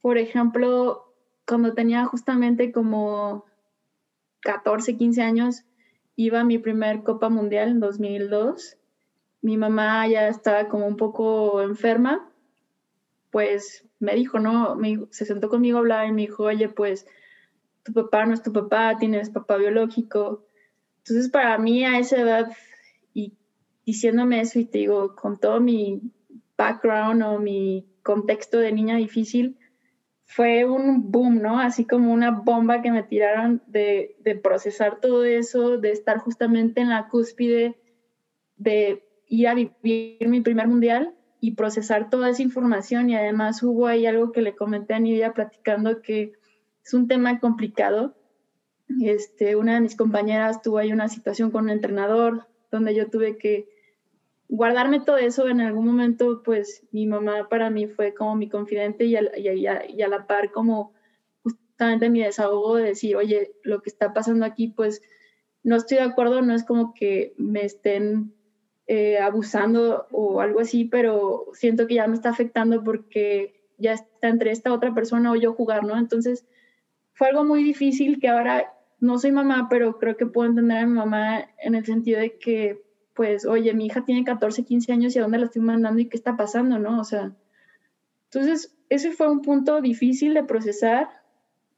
Por 0.00 0.18
ejemplo, 0.18 1.11
cuando 1.46 1.74
tenía 1.74 2.04
justamente 2.06 2.72
como 2.72 3.44
14, 4.40 4.96
15 4.96 5.22
años, 5.22 5.64
iba 6.16 6.40
a 6.40 6.44
mi 6.44 6.58
primer 6.58 7.02
Copa 7.02 7.28
Mundial 7.28 7.70
en 7.70 7.80
2002. 7.80 8.76
Mi 9.40 9.56
mamá 9.56 10.06
ya 10.06 10.28
estaba 10.28 10.68
como 10.68 10.86
un 10.86 10.96
poco 10.96 11.62
enferma, 11.62 12.30
pues 13.30 13.88
me 13.98 14.14
dijo, 14.14 14.38
no, 14.38 14.76
me, 14.76 15.06
se 15.10 15.24
sentó 15.24 15.48
conmigo 15.48 15.78
a 15.78 15.80
hablar 15.80 16.06
y 16.06 16.12
me 16.12 16.22
dijo, 16.22 16.44
oye, 16.44 16.68
pues 16.68 17.06
tu 17.82 17.92
papá 17.92 18.26
no 18.26 18.34
es 18.34 18.42
tu 18.42 18.52
papá, 18.52 18.96
tienes 18.98 19.30
papá 19.30 19.56
biológico. 19.56 20.44
Entonces, 20.98 21.30
para 21.30 21.58
mí 21.58 21.84
a 21.84 21.98
esa 21.98 22.20
edad, 22.20 22.52
y 23.14 23.32
diciéndome 23.84 24.40
eso, 24.40 24.58
y 24.58 24.64
te 24.64 24.78
digo, 24.78 25.16
con 25.16 25.38
todo 25.38 25.60
mi 25.60 26.00
background 26.56 27.22
o 27.22 27.38
mi 27.38 27.86
contexto 28.02 28.58
de 28.58 28.72
niña 28.72 28.96
difícil, 28.96 29.58
fue 30.24 30.64
un 30.64 31.10
boom, 31.10 31.42
¿no? 31.42 31.60
Así 31.60 31.84
como 31.84 32.12
una 32.12 32.30
bomba 32.30 32.80
que 32.80 32.90
me 32.90 33.02
tiraron 33.02 33.62
de, 33.66 34.16
procesar 34.42 34.98
todo 35.00 35.24
eso, 35.24 35.78
de 35.78 35.92
estar 35.92 36.18
justamente 36.18 36.80
en 36.80 36.88
la 36.88 37.08
cúspide, 37.08 37.76
de 38.56 39.04
ir 39.26 39.48
a 39.48 39.54
vivir 39.54 40.28
mi 40.28 40.40
primer 40.40 40.68
mundial 40.68 41.14
y 41.40 41.52
procesar 41.52 42.08
toda 42.08 42.30
esa 42.30 42.42
información. 42.42 43.10
Y 43.10 43.16
además 43.16 43.62
hubo 43.62 43.86
ahí 43.86 44.06
algo 44.06 44.32
que 44.32 44.42
le 44.42 44.54
comenté 44.54 44.94
a 44.94 45.00
Nidia 45.00 45.34
platicando 45.34 46.00
que 46.00 46.32
es 46.84 46.94
un 46.94 47.08
tema 47.08 47.38
complicado. 47.38 48.16
Este, 49.02 49.56
una 49.56 49.74
de 49.74 49.80
mis 49.80 49.96
compañeras 49.96 50.62
tuvo 50.62 50.78
ahí 50.78 50.92
una 50.92 51.08
situación 51.08 51.50
con 51.50 51.64
un 51.64 51.70
entrenador 51.70 52.46
donde 52.70 52.94
yo 52.94 53.10
tuve 53.10 53.36
que 53.36 53.68
guardarme 54.52 55.00
todo 55.00 55.16
eso 55.16 55.48
en 55.48 55.62
algún 55.62 55.86
momento, 55.86 56.42
pues 56.44 56.86
mi 56.90 57.06
mamá 57.06 57.48
para 57.48 57.70
mí 57.70 57.86
fue 57.86 58.12
como 58.12 58.36
mi 58.36 58.50
confidente 58.50 59.06
y 59.06 59.16
a, 59.16 59.22
la 59.22 60.26
par 60.26 60.50
como 60.52 60.92
justamente 61.42 62.10
mi 62.10 62.22
desahogo 62.22 62.76
de 62.76 62.84
decir, 62.84 63.16
oye, 63.16 63.54
lo 63.62 63.80
que 63.80 63.88
está 63.88 64.12
pasando 64.12 64.44
aquí, 64.44 64.68
pues 64.68 65.00
no 65.62 65.76
estoy 65.76 65.96
de 65.96 66.04
acuerdo, 66.04 66.42
no 66.42 66.54
es 66.54 66.64
como 66.64 66.92
que 66.92 67.32
me 67.38 67.64
estén 67.64 68.34
eh, 68.86 69.16
abusando 69.16 70.06
o 70.10 70.42
algo 70.42 70.60
así, 70.60 70.84
pero 70.84 71.46
siento 71.54 71.86
que 71.86 71.94
ya 71.94 72.06
me 72.06 72.14
está 72.14 72.28
afectando 72.28 72.84
porque 72.84 73.54
ya 73.78 73.94
está 73.94 74.28
entre 74.28 74.50
esta 74.50 74.74
otra 74.74 74.92
persona 74.92 75.32
o 75.32 75.36
yo 75.36 75.54
jugar, 75.54 75.82
¿no? 75.82 75.96
Entonces 75.96 76.44
fue 77.14 77.28
algo 77.28 77.44
muy 77.44 77.64
difícil 77.64 78.20
que 78.20 78.28
ahora 78.28 78.70
no 79.00 79.18
soy 79.18 79.32
mamá, 79.32 79.68
pero 79.70 79.98
creo 79.98 80.18
que 80.18 80.26
puedo 80.26 80.50
entender 80.50 80.76
a 80.76 80.86
mi 80.86 80.92
mamá 80.92 81.48
en 81.56 81.74
el 81.74 81.86
sentido 81.86 82.20
de 82.20 82.36
que 82.36 82.91
pues, 83.14 83.46
oye, 83.46 83.74
mi 83.74 83.86
hija 83.86 84.04
tiene 84.04 84.24
14, 84.24 84.64
15 84.64 84.92
años 84.92 85.14
y 85.14 85.18
a 85.18 85.22
dónde 85.22 85.38
la 85.38 85.46
estoy 85.46 85.62
mandando 85.62 86.00
y 86.00 86.08
qué 86.08 86.16
está 86.16 86.36
pasando, 86.36 86.78
¿no? 86.78 87.00
O 87.00 87.04
sea, 87.04 87.34
entonces, 88.24 88.74
ese 88.88 89.12
fue 89.12 89.30
un 89.30 89.42
punto 89.42 89.80
difícil 89.80 90.34
de 90.34 90.44
procesar. 90.44 91.08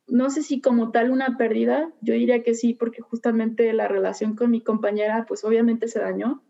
No 0.06 0.30
sé 0.30 0.42
si 0.42 0.60
como 0.60 0.92
tal 0.92 1.10
una 1.10 1.36
pérdida, 1.36 1.92
yo 2.00 2.14
diría 2.14 2.42
que 2.42 2.54
sí, 2.54 2.74
porque 2.74 3.00
justamente 3.00 3.72
la 3.72 3.88
relación 3.88 4.36
con 4.36 4.50
mi 4.50 4.60
compañera, 4.60 5.24
pues 5.26 5.44
obviamente 5.44 5.88
se 5.88 5.98
dañó. 5.98 6.44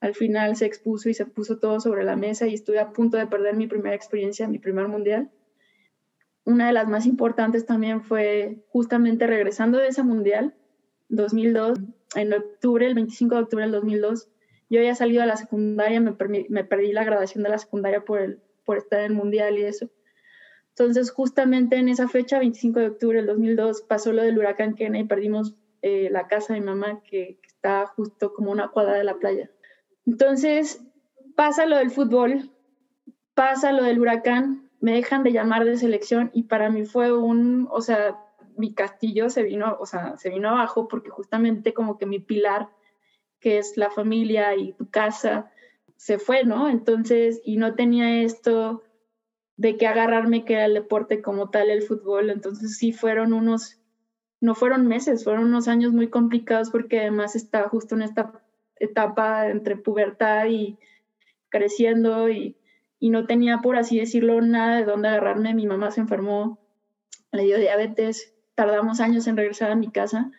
Al 0.00 0.14
final 0.14 0.56
se 0.56 0.66
expuso 0.66 1.10
y 1.10 1.14
se 1.14 1.26
puso 1.26 1.58
todo 1.58 1.80
sobre 1.80 2.04
la 2.04 2.16
mesa 2.16 2.46
y 2.46 2.54
estuve 2.54 2.80
a 2.80 2.92
punto 2.92 3.18
de 3.18 3.26
perder 3.26 3.54
mi 3.54 3.66
primera 3.66 3.94
experiencia, 3.94 4.48
mi 4.48 4.58
primer 4.58 4.88
mundial. 4.88 5.30
Una 6.44 6.66
de 6.66 6.72
las 6.72 6.88
más 6.88 7.06
importantes 7.06 7.66
también 7.66 8.02
fue 8.02 8.64
justamente 8.68 9.26
regresando 9.26 9.78
de 9.78 9.88
ese 9.88 10.02
mundial, 10.02 10.54
2002, 11.08 11.78
en 12.14 12.32
octubre, 12.32 12.86
el 12.86 12.94
25 12.94 13.34
de 13.34 13.40
octubre 13.42 13.64
del 13.64 13.72
2002, 13.72 14.28
yo 14.70 14.80
había 14.80 14.94
salido 14.94 15.22
a 15.22 15.26
la 15.26 15.36
secundaria, 15.36 16.00
me, 16.00 16.64
perdí 16.64 16.92
la 16.92 17.04
graduación 17.04 17.42
de 17.44 17.50
la 17.50 17.58
secundaria 17.58 18.04
por 18.04 18.76
estar 18.76 19.00
en 19.00 19.06
el 19.06 19.12
mundial 19.12 19.58
y 19.58 19.64
eso. 19.64 19.90
Entonces, 20.70 21.10
justamente 21.10 21.76
en 21.76 21.88
esa 21.88 22.08
fecha, 22.08 22.38
25 22.38 22.80
de 22.80 22.86
octubre 22.86 23.18
del 23.18 23.26
2002, 23.26 23.82
pasó 23.82 24.12
lo 24.12 24.22
del 24.22 24.38
huracán 24.38 24.74
Kena 24.74 24.98
y 24.98 25.04
perdimos 25.04 25.54
eh, 25.82 26.08
la 26.10 26.28
casa 26.28 26.54
de 26.54 26.60
mi 26.60 26.66
mamá, 26.66 27.02
que, 27.02 27.38
que 27.42 27.48
está 27.48 27.86
justo 27.86 28.32
como 28.32 28.50
una 28.50 28.68
cuadra 28.68 28.94
de 28.94 29.04
la 29.04 29.18
playa. 29.18 29.50
Entonces, 30.06 30.82
pasa 31.36 31.66
lo 31.66 31.76
del 31.76 31.90
fútbol, 31.90 32.50
pasa 33.34 33.72
lo 33.72 33.84
del 33.84 34.00
huracán, 34.00 34.70
me 34.80 34.94
dejan 34.94 35.22
de 35.22 35.32
llamar 35.32 35.64
de 35.64 35.76
selección 35.76 36.30
y 36.32 36.44
para 36.44 36.70
mí 36.70 36.84
fue 36.86 37.12
un, 37.12 37.68
o 37.70 37.82
sea, 37.82 38.16
mi 38.62 38.72
castillo 38.72 39.28
se 39.28 39.42
vino, 39.42 39.76
o 39.80 39.86
sea, 39.86 40.16
se 40.18 40.30
vino 40.30 40.50
abajo 40.50 40.86
porque 40.86 41.10
justamente 41.10 41.74
como 41.74 41.98
que 41.98 42.06
mi 42.06 42.20
pilar, 42.20 42.68
que 43.40 43.58
es 43.58 43.76
la 43.76 43.90
familia 43.90 44.54
y 44.54 44.72
tu 44.72 44.88
casa, 44.88 45.50
se 45.96 46.20
fue, 46.20 46.44
¿no? 46.44 46.68
Entonces, 46.68 47.40
y 47.44 47.56
no 47.56 47.74
tenía 47.74 48.22
esto 48.22 48.84
de 49.56 49.76
que 49.76 49.88
agarrarme 49.88 50.44
que 50.44 50.54
era 50.54 50.66
el 50.66 50.74
deporte 50.74 51.20
como 51.22 51.50
tal, 51.50 51.70
el 51.70 51.82
fútbol. 51.82 52.30
Entonces 52.30 52.76
sí 52.76 52.92
fueron 52.92 53.32
unos, 53.32 53.80
no 54.40 54.54
fueron 54.54 54.86
meses, 54.86 55.24
fueron 55.24 55.46
unos 55.46 55.66
años 55.66 55.92
muy 55.92 56.08
complicados 56.08 56.70
porque 56.70 57.00
además 57.00 57.34
estaba 57.34 57.68
justo 57.68 57.96
en 57.96 58.02
esta 58.02 58.44
etapa 58.76 59.48
entre 59.48 59.76
pubertad 59.76 60.46
y 60.46 60.78
creciendo 61.48 62.28
y, 62.28 62.56
y 63.00 63.10
no 63.10 63.26
tenía, 63.26 63.58
por 63.58 63.74
así 63.74 63.98
decirlo, 63.98 64.40
nada 64.40 64.76
de 64.76 64.84
dónde 64.84 65.08
agarrarme. 65.08 65.52
Mi 65.52 65.66
mamá 65.66 65.90
se 65.90 66.00
enfermó, 66.00 66.60
le 67.32 67.42
dio 67.42 67.58
diabetes 67.58 68.31
tardamos 68.54 69.00
años 69.00 69.26
en 69.26 69.36
regresar 69.36 69.70
a 69.70 69.76
mi 69.76 69.90
casa. 69.90 70.30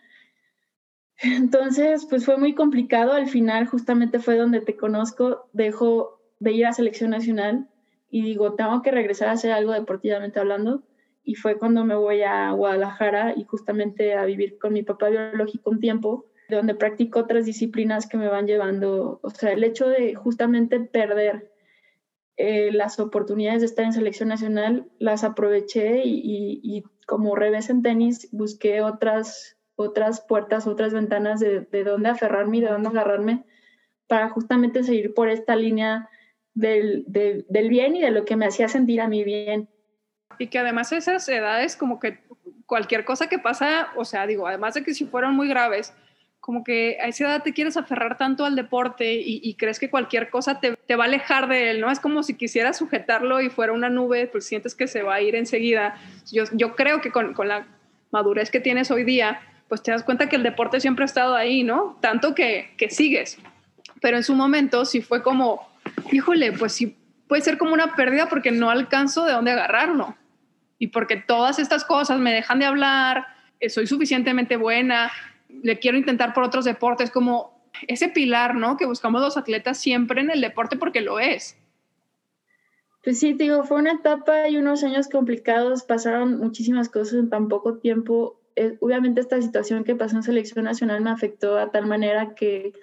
Entonces, 1.17 2.05
pues 2.09 2.25
fue 2.25 2.37
muy 2.37 2.53
complicado. 2.53 3.13
Al 3.13 3.27
final, 3.27 3.67
justamente 3.67 4.19
fue 4.19 4.37
donde 4.37 4.61
te 4.61 4.75
conozco, 4.75 5.49
dejo 5.53 6.19
de 6.39 6.51
ir 6.51 6.65
a 6.65 6.73
selección 6.73 7.11
nacional 7.11 7.69
y 8.09 8.21
digo, 8.21 8.55
tengo 8.55 8.81
que 8.81 8.91
regresar 8.91 9.29
a 9.29 9.33
hacer 9.33 9.51
algo 9.51 9.71
deportivamente 9.71 10.39
hablando. 10.39 10.83
Y 11.23 11.35
fue 11.35 11.57
cuando 11.57 11.85
me 11.85 11.95
voy 11.95 12.21
a 12.21 12.51
Guadalajara 12.51 13.33
y 13.35 13.45
justamente 13.45 14.13
a 14.15 14.25
vivir 14.25 14.57
con 14.59 14.73
mi 14.73 14.83
papá 14.83 15.09
biológico 15.09 15.69
un 15.69 15.79
tiempo, 15.79 16.25
donde 16.49 16.75
practico 16.75 17.19
otras 17.19 17.45
disciplinas 17.45 18.07
que 18.07 18.17
me 18.17 18.27
van 18.27 18.45
llevando, 18.45 19.19
o 19.23 19.29
sea, 19.29 19.53
el 19.53 19.63
hecho 19.63 19.87
de 19.87 20.15
justamente 20.15 20.81
perder 20.81 21.52
eh, 22.37 22.71
las 22.71 22.99
oportunidades 22.99 23.61
de 23.61 23.67
estar 23.67 23.85
en 23.85 23.93
selección 23.93 24.29
nacional, 24.29 24.87
las 24.99 25.23
aproveché 25.23 26.01
y, 26.05 26.83
como 27.05 27.35
revés 27.35 27.69
en 27.69 27.81
tenis, 27.81 28.29
busqué 28.31 28.81
otras, 28.81 29.57
otras 29.75 30.21
puertas, 30.21 30.67
otras 30.67 30.93
ventanas 30.93 31.39
de, 31.39 31.61
de 31.61 31.83
dónde 31.83 32.09
aferrarme 32.09 32.57
y 32.57 32.61
de 32.61 32.69
dónde 32.69 32.89
agarrarme 32.89 33.43
para 34.07 34.29
justamente 34.29 34.83
seguir 34.83 35.13
por 35.13 35.29
esta 35.29 35.55
línea 35.55 36.09
del, 36.53 37.03
del 37.07 37.69
bien 37.69 37.95
y 37.95 38.01
de 38.01 38.11
lo 38.11 38.25
que 38.25 38.35
me 38.35 38.45
hacía 38.45 38.67
sentir 38.67 39.01
a 39.01 39.07
mí 39.07 39.23
bien. 39.23 39.69
Y 40.39 40.47
que 40.47 40.59
además 40.59 40.91
esas 40.91 41.27
edades, 41.29 41.75
como 41.75 41.99
que 41.99 42.19
cualquier 42.65 43.05
cosa 43.05 43.27
que 43.27 43.39
pasa, 43.39 43.89
o 43.95 44.05
sea, 44.05 44.25
digo, 44.25 44.47
además 44.47 44.73
de 44.73 44.83
que 44.83 44.93
si 44.93 45.05
fueron 45.05 45.35
muy 45.35 45.47
graves, 45.47 45.93
como 46.43 46.61
que 46.65 46.97
a 47.01 47.07
esa 47.07 47.23
edad 47.23 47.41
te 47.41 47.53
quieres 47.53 47.77
aferrar 47.77 48.17
tanto 48.17 48.43
al 48.43 48.57
deporte 48.57 49.13
y, 49.13 49.53
crees 49.53 49.79
que 49.79 49.89
cualquier 49.89 50.29
cosa 50.29 50.59
te, 50.59 50.75
te, 50.75 50.97
va 50.97 51.05
a 51.05 51.07
alejar 51.07 51.47
de 51.47 51.71
él, 51.71 51.79
¿no? 51.79 51.89
Es 51.89 52.01
como 52.01 52.21
si 52.21 52.33
quisieras 52.33 52.77
sujetarlo 52.77 53.39
y 53.39 53.49
fuera 53.49 53.71
una 53.71 53.87
nube, 53.87 54.27
pues 54.27 54.45
sientes 54.45 54.75
que 54.75 54.87
se 54.87 55.03
va 55.03 55.15
a 55.15 55.21
ir 55.21 55.35
enseguida. 55.35 55.95
Yo, 56.33 56.43
yo 56.51 56.75
creo 56.75 56.99
que 56.99 57.11
con, 57.11 57.33
con, 57.33 57.47
la 57.47 57.65
madurez 58.11 58.51
que 58.51 58.59
tienes 58.59 58.91
hoy 58.91 59.05
día, 59.05 59.39
pues 59.69 59.83
te 59.83 59.91
das 59.91 60.03
cuenta 60.03 60.27
que 60.27 60.35
el 60.35 60.43
deporte 60.43 60.81
siempre 60.81 61.03
ha 61.03 61.05
estado 61.05 61.33
ahí, 61.33 61.63
¿no? 61.63 61.97
Tanto 62.01 62.35
que, 62.35 62.73
que 62.77 62.89
sigues. 62.89 63.37
Pero 64.01 64.17
en 64.17 64.23
su 64.23 64.35
momento 64.35 64.83
sí 64.83 65.01
fue 65.01 65.23
como, 65.23 65.65
híjole, 66.11 66.51
pues 66.51 66.73
sí 66.73 66.97
puede 67.29 67.41
ser 67.41 67.57
como 67.57 67.73
una 67.73 67.95
pérdida 67.95 68.27
porque 68.27 68.51
no 68.51 68.69
alcanzo 68.69 69.23
de 69.23 69.31
dónde 69.31 69.51
agarrarlo. 69.51 70.17
Y 70.77 70.87
porque 70.87 71.15
todas 71.15 71.57
estas 71.57 71.85
cosas 71.85 72.19
me 72.19 72.33
dejan 72.33 72.59
de 72.59 72.65
hablar, 72.65 73.27
eh, 73.61 73.69
soy 73.69 73.87
suficientemente 73.87 74.57
buena, 74.57 75.09
le 75.61 75.79
quiero 75.79 75.97
intentar 75.97 76.33
por 76.33 76.43
otros 76.43 76.65
deportes, 76.65 77.11
como 77.11 77.53
ese 77.87 78.09
pilar, 78.09 78.55
¿no? 78.55 78.77
Que 78.77 78.85
buscamos 78.85 79.21
los 79.21 79.37
atletas 79.37 79.77
siempre 79.77 80.21
en 80.21 80.31
el 80.31 80.41
deporte 80.41 80.77
porque 80.77 81.01
lo 81.01 81.19
es. 81.19 81.57
Pues 83.03 83.19
sí, 83.19 83.33
digo, 83.33 83.63
fue 83.63 83.79
una 83.79 83.93
etapa 83.93 84.47
y 84.47 84.57
unos 84.57 84.83
años 84.83 85.09
complicados, 85.09 85.83
pasaron 85.83 86.37
muchísimas 86.37 86.87
cosas 86.87 87.15
en 87.15 87.29
tan 87.29 87.49
poco 87.49 87.77
tiempo. 87.77 88.39
Eh, 88.55 88.77
obviamente 88.79 89.19
esta 89.19 89.41
situación 89.41 89.83
que 89.83 89.95
pasó 89.95 90.15
en 90.15 90.23
selección 90.23 90.65
nacional 90.65 91.01
me 91.01 91.09
afectó 91.09 91.57
a 91.57 91.71
tal 91.71 91.85
manera 91.85 92.33
que 92.33 92.73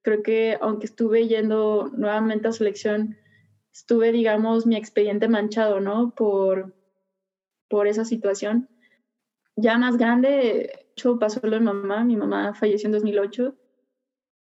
creo 0.00 0.22
que 0.22 0.56
aunque 0.60 0.86
estuve 0.86 1.28
yendo 1.28 1.90
nuevamente 1.94 2.48
a 2.48 2.52
selección, 2.52 3.18
estuve, 3.72 4.12
digamos, 4.12 4.64
mi 4.64 4.76
expediente 4.76 5.28
manchado, 5.28 5.80
¿no? 5.80 6.14
Por, 6.14 6.74
por 7.68 7.86
esa 7.86 8.06
situación. 8.06 8.70
Ya 9.56 9.76
más 9.76 9.98
grande, 9.98 10.85
pasó 11.18 11.40
lo 11.42 11.50
de 11.50 11.60
mamá, 11.60 12.04
mi 12.04 12.16
mamá 12.16 12.54
falleció 12.54 12.88
en 12.88 12.92
2008, 12.92 13.54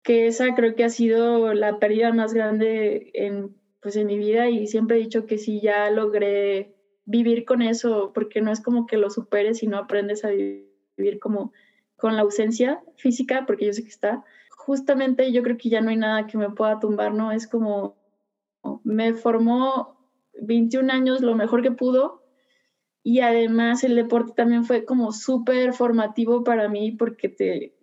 que 0.03 0.27
esa 0.27 0.55
creo 0.55 0.75
que 0.75 0.83
ha 0.83 0.89
sido 0.89 1.53
la 1.53 1.79
pérdida 1.79 2.13
más 2.13 2.33
grande 2.33 3.11
en, 3.13 3.55
pues, 3.81 3.95
en 3.95 4.07
mi 4.07 4.17
vida 4.17 4.49
y 4.49 4.67
siempre 4.67 4.97
he 4.97 5.01
dicho 5.01 5.25
que 5.25 5.37
si 5.37 5.59
ya 5.61 5.89
logré 5.91 6.73
vivir 7.05 7.45
con 7.45 7.61
eso, 7.61 8.11
porque 8.13 8.41
no 8.41 8.51
es 8.51 8.61
como 8.61 8.85
que 8.85 8.97
lo 8.97 9.09
superes 9.09 9.63
y 9.63 9.67
no 9.67 9.77
aprendes 9.77 10.25
a 10.25 10.29
vivir 10.29 11.19
como 11.19 11.51
con 11.95 12.15
la 12.15 12.21
ausencia 12.21 12.81
física, 12.95 13.45
porque 13.45 13.65
yo 13.65 13.73
sé 13.73 13.83
que 13.83 13.89
está. 13.89 14.23
Justamente 14.51 15.31
yo 15.31 15.41
creo 15.43 15.57
que 15.57 15.69
ya 15.69 15.81
no 15.81 15.89
hay 15.89 15.97
nada 15.97 16.27
que 16.27 16.37
me 16.37 16.49
pueda 16.49 16.79
tumbar, 16.79 17.13
¿no? 17.13 17.31
Es 17.31 17.47
como, 17.47 17.97
me 18.83 19.13
formó 19.13 19.97
21 20.41 20.91
años 20.91 21.21
lo 21.21 21.35
mejor 21.35 21.61
que 21.61 21.71
pudo, 21.71 22.26
y 23.07 23.21
además 23.21 23.85
el 23.85 23.95
deporte 23.95 24.33
también 24.35 24.65
fue 24.65 24.83
como 24.83 25.13
súper 25.13 25.71
formativo 25.71 26.43
para 26.43 26.67
mí 26.67 26.91
porque 26.91 27.29
te, 27.29 27.73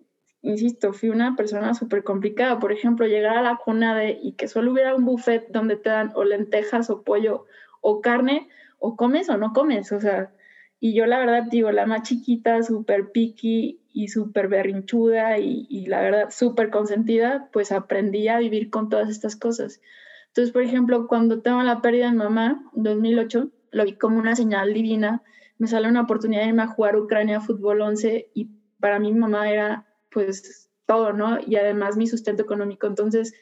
insisto, 0.43 0.93
fui 0.93 1.09
una 1.09 1.35
persona 1.35 1.73
súper 1.73 2.03
complicada. 2.03 2.59
Por 2.59 2.71
ejemplo, 2.71 3.07
llegar 3.07 3.35
a 3.35 3.41
la 3.41 3.57
cuna 3.57 3.97
de 3.97 4.19
y 4.21 4.33
que 4.33 4.47
solo 4.47 4.71
hubiera 4.71 4.93
un 4.93 5.03
buffet 5.03 5.47
donde 5.49 5.77
te 5.77 5.89
dan 5.89 6.11
o 6.13 6.23
lentejas 6.25 6.91
o 6.91 7.01
pollo 7.01 7.45
o 7.81 8.01
carne, 8.01 8.49
o 8.77 8.95
comes 8.95 9.27
o 9.29 9.37
no 9.37 9.51
comes. 9.51 9.91
O 9.93 9.99
sea, 9.99 10.31
y 10.79 10.93
yo 10.93 11.07
la 11.07 11.17
verdad 11.17 11.45
digo, 11.49 11.71
la 11.71 11.87
más 11.87 12.03
chiquita, 12.03 12.61
súper 12.61 13.09
picky 13.11 13.81
y 13.93 14.09
súper 14.09 14.47
berrinchuda 14.47 15.39
y, 15.39 15.87
la 15.87 16.01
verdad 16.01 16.29
súper 16.29 16.69
consentida, 16.69 17.49
pues 17.51 17.71
aprendí 17.71 18.27
a 18.27 18.37
vivir 18.37 18.69
con 18.69 18.89
todas 18.89 19.09
estas 19.09 19.35
cosas. 19.35 19.81
Entonces, 20.27 20.53
por 20.53 20.61
ejemplo, 20.61 21.07
cuando 21.07 21.41
tengo 21.41 21.63
la 21.63 21.81
pérdida 21.81 22.11
de 22.11 22.15
mamá, 22.15 22.63
en 22.75 22.83
2008, 22.83 23.49
lo 23.75 23.83
vi 23.83 23.97
como 23.97 24.17
una 24.17 24.37
señal 24.37 24.73
divina. 24.73 25.21
Me 25.57 25.67
sale 25.67 25.89
una 25.89 26.03
oportunidad 26.03 26.43
de 26.43 26.47
irme 26.47 26.63
a 26.63 26.67
jugar 26.67 26.95
Ucrania 26.95 27.41
Fútbol 27.41 27.81
11 27.81 28.31
y 28.33 28.49
para 28.79 28.99
mí 28.99 29.11
mi 29.11 29.19
mamá 29.19 29.51
era 29.51 29.85
pues 30.09 30.71
todo, 30.85 31.11
¿no? 31.11 31.39
Y 31.45 31.57
además 31.57 31.97
mi 31.97 32.07
sustento 32.07 32.41
económico. 32.41 32.87
Entonces 32.87 33.33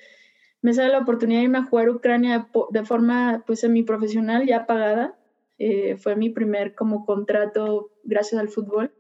me 0.63 0.74
sale 0.74 0.90
la 0.90 1.00
oportunidad 1.00 1.42
de 1.42 1.44
irme 1.44 1.60
a 1.60 1.66
jugar 1.66 1.92
Ucrania 1.92 2.50
de 2.72 2.84
forma 2.84 3.44
pues 3.46 3.60
semiprofesional, 3.60 4.48
ya 4.48 4.66
pagada. 4.66 5.16
Eh, 5.60 5.98
fue 5.98 6.16
mi 6.16 6.32
primer 6.32 6.74
como 6.74 7.06
contrato 7.06 7.92
gracias 8.04 8.42
al 8.42 8.50
fútbol. 8.50 8.92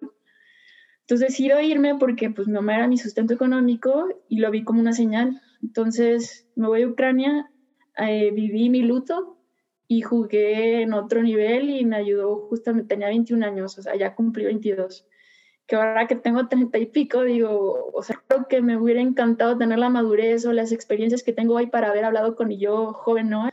Entonces 0.99 1.29
decido 1.29 1.59
irme 1.61 1.95
porque 1.95 2.29
pues 2.29 2.47
mi 2.47 2.53
mamá 2.53 2.75
era 2.75 2.87
mi 2.87 2.99
sustento 2.99 3.33
económico 3.33 4.07
y 4.29 4.37
lo 4.37 4.51
vi 4.51 4.63
como 4.63 4.81
una 4.81 4.93
señal. 4.93 5.41
Entonces 5.63 6.47
me 6.55 6.67
voy 6.67 6.83
a 6.83 6.87
Ucrania, 6.87 7.49
eh, 7.97 8.29
viví 8.29 8.69
mi 8.69 8.83
luto 8.83 9.32
y 9.97 10.01
jugué 10.01 10.81
en 10.81 10.93
otro 10.93 11.21
nivel 11.21 11.69
y 11.69 11.85
me 11.85 11.97
ayudó 11.97 12.47
justamente, 12.49 12.95
tenía 12.95 13.09
21 13.09 13.45
años, 13.45 13.77
o 13.77 13.81
sea, 13.83 13.95
ya 13.95 14.15
cumplí 14.15 14.45
22. 14.45 15.07
Que 15.67 15.75
ahora 15.75 16.07
que 16.07 16.15
tengo 16.15 16.47
30 16.47 16.77
y 16.79 16.85
pico, 16.87 17.23
digo, 17.23 17.91
o 17.93 18.01
sea, 18.01 18.21
creo 18.27 18.47
que 18.47 18.61
me 18.61 18.75
hubiera 18.75 19.01
encantado 19.01 19.57
tener 19.57 19.77
la 19.77 19.89
madurez 19.89 20.45
o 20.45 20.53
las 20.53 20.71
experiencias 20.71 21.21
que 21.21 21.31
tengo 21.31 21.55
hoy 21.55 21.67
para 21.67 21.89
haber 21.89 22.05
hablado 22.05 22.35
con 22.35 22.49
yo 22.49 22.93
joven, 22.93 23.29
¿no? 23.29 23.49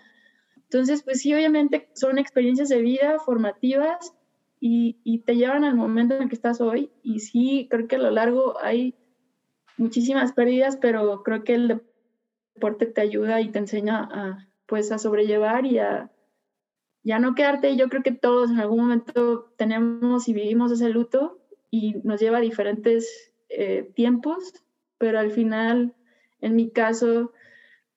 Entonces, 0.56 1.02
pues 1.02 1.20
sí, 1.20 1.34
obviamente 1.34 1.90
son 1.94 2.18
experiencias 2.18 2.70
de 2.70 2.80
vida 2.80 3.18
formativas 3.18 4.14
y, 4.60 4.98
y 5.04 5.18
te 5.20 5.36
llevan 5.36 5.64
al 5.64 5.74
momento 5.74 6.14
en 6.16 6.22
el 6.22 6.28
que 6.30 6.36
estás 6.36 6.60
hoy. 6.60 6.90
Y 7.02 7.20
sí, 7.20 7.68
creo 7.70 7.86
que 7.86 7.96
a 7.96 8.00
lo 8.00 8.10
largo 8.10 8.58
hay 8.62 8.94
muchísimas 9.76 10.32
pérdidas, 10.32 10.78
pero 10.78 11.22
creo 11.22 11.44
que 11.44 11.54
el 11.54 11.82
deporte 12.54 12.86
te 12.86 13.02
ayuda 13.02 13.40
y 13.42 13.50
te 13.50 13.58
enseña 13.58 14.08
a, 14.10 14.48
pues, 14.66 14.90
a 14.90 14.98
sobrellevar 14.98 15.66
y 15.66 15.78
a, 15.78 16.10
ya 17.02 17.18
no 17.18 17.34
quedarte. 17.34 17.76
Yo 17.76 17.88
creo 17.88 18.02
que 18.02 18.12
todos 18.12 18.50
en 18.50 18.60
algún 18.60 18.80
momento 18.80 19.52
tenemos 19.56 20.28
y 20.28 20.32
vivimos 20.32 20.72
ese 20.72 20.88
luto 20.88 21.38
y 21.70 21.94
nos 22.04 22.20
lleva 22.20 22.38
a 22.38 22.42
diferentes 22.42 23.32
eh, 23.48 23.90
tiempos, 23.94 24.64
pero 24.98 25.18
al 25.18 25.30
final, 25.30 25.94
en 26.40 26.56
mi 26.56 26.70
caso, 26.70 27.32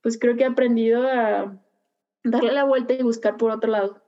pues 0.02 0.18
creo 0.18 0.36
que 0.36 0.44
he 0.44 0.48
aprendido 0.48 1.08
a 1.08 1.60
darle 2.24 2.54
la 2.54 2.64
vuelta 2.64 2.94
y 2.94 3.04
buscar 3.04 3.38
por 3.38 3.52
otro 3.52 3.72
lado. 3.72 4.02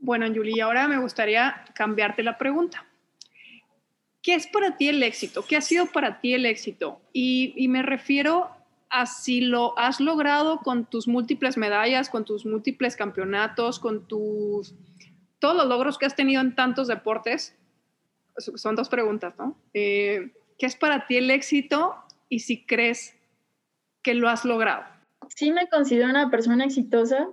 Bueno, 0.00 0.26
Julie, 0.32 0.62
ahora 0.62 0.88
me 0.88 0.98
gustaría 0.98 1.64
cambiarte 1.74 2.22
la 2.22 2.38
pregunta. 2.38 2.86
¿Qué 4.22 4.34
es 4.34 4.46
para 4.46 4.76
ti 4.76 4.88
el 4.88 5.02
éxito? 5.02 5.44
¿Qué 5.46 5.56
ha 5.56 5.60
sido 5.60 5.86
para 5.86 6.20
ti 6.20 6.34
el 6.34 6.46
éxito? 6.46 7.00
Y 7.12 7.66
me 7.68 7.82
refiero 7.82 8.57
así 8.90 9.40
lo 9.40 9.78
has 9.78 10.00
logrado 10.00 10.60
con 10.60 10.88
tus 10.88 11.08
múltiples 11.08 11.56
medallas, 11.56 12.10
con 12.10 12.24
tus 12.24 12.46
múltiples 12.46 12.96
campeonatos, 12.96 13.78
con 13.78 14.06
tus 14.06 14.74
todos 15.38 15.56
los 15.56 15.66
logros 15.66 15.98
que 15.98 16.06
has 16.06 16.16
tenido 16.16 16.40
en 16.40 16.54
tantos 16.54 16.88
deportes. 16.88 17.56
Son 18.36 18.74
dos 18.76 18.88
preguntas, 18.88 19.34
¿no? 19.38 19.56
Eh, 19.74 20.32
¿Qué 20.58 20.66
es 20.66 20.76
para 20.76 21.06
ti 21.06 21.16
el 21.16 21.30
éxito 21.30 21.96
y 22.28 22.40
si 22.40 22.66
crees 22.66 23.16
que 24.02 24.14
lo 24.14 24.28
has 24.28 24.44
logrado? 24.44 24.84
Sí 25.28 25.52
me 25.52 25.68
considero 25.68 26.08
una 26.08 26.30
persona 26.30 26.64
exitosa, 26.64 27.28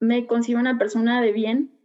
me 0.00 0.26
considero 0.26 0.60
una 0.60 0.78
persona 0.78 1.20
de 1.20 1.32
bien, 1.32 1.78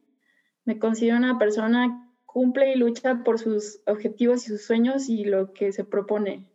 me 0.65 0.79
considero 0.79 1.17
una 1.17 1.38
persona 1.38 1.88
que 1.88 2.07
cumple 2.25 2.74
y 2.74 2.77
lucha 2.77 3.24
por 3.24 3.39
sus 3.39 3.81
objetivos 3.88 4.46
y 4.46 4.50
sus 4.50 4.65
sueños 4.65 5.10
y 5.10 5.25
lo 5.25 5.53
que 5.53 5.72
se 5.72 5.84
propone. 5.84 6.46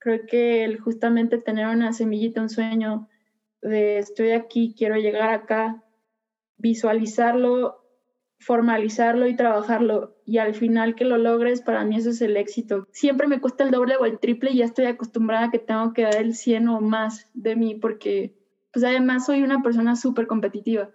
Creo 0.00 0.26
que 0.26 0.64
el 0.64 0.80
justamente 0.80 1.36
tener 1.36 1.66
una 1.66 1.92
semillita, 1.92 2.40
un 2.40 2.48
sueño 2.48 3.08
de 3.60 3.98
estoy 3.98 4.30
aquí, 4.30 4.74
quiero 4.76 4.96
llegar 4.96 5.28
acá, 5.28 5.84
visualizarlo, 6.56 7.84
formalizarlo 8.38 9.28
y 9.28 9.36
trabajarlo 9.36 10.16
y 10.24 10.38
al 10.38 10.54
final 10.54 10.94
que 10.94 11.04
lo 11.04 11.18
logres, 11.18 11.60
para 11.60 11.84
mí 11.84 11.96
eso 11.96 12.10
es 12.10 12.22
el 12.22 12.38
éxito. 12.38 12.86
Siempre 12.92 13.26
me 13.26 13.40
cuesta 13.42 13.62
el 13.62 13.70
doble 13.70 13.96
o 13.96 14.06
el 14.06 14.18
triple 14.18 14.52
y 14.52 14.58
ya 14.58 14.64
estoy 14.64 14.86
acostumbrada 14.86 15.46
a 15.46 15.50
que 15.50 15.58
tengo 15.58 15.92
que 15.92 16.02
dar 16.02 16.16
el 16.16 16.34
100 16.34 16.68
o 16.68 16.80
más 16.80 17.28
de 17.34 17.54
mí 17.56 17.74
porque 17.74 18.34
pues 18.72 18.82
además 18.84 19.26
soy 19.26 19.42
una 19.42 19.62
persona 19.62 19.96
súper 19.96 20.26
competitiva. 20.26 20.88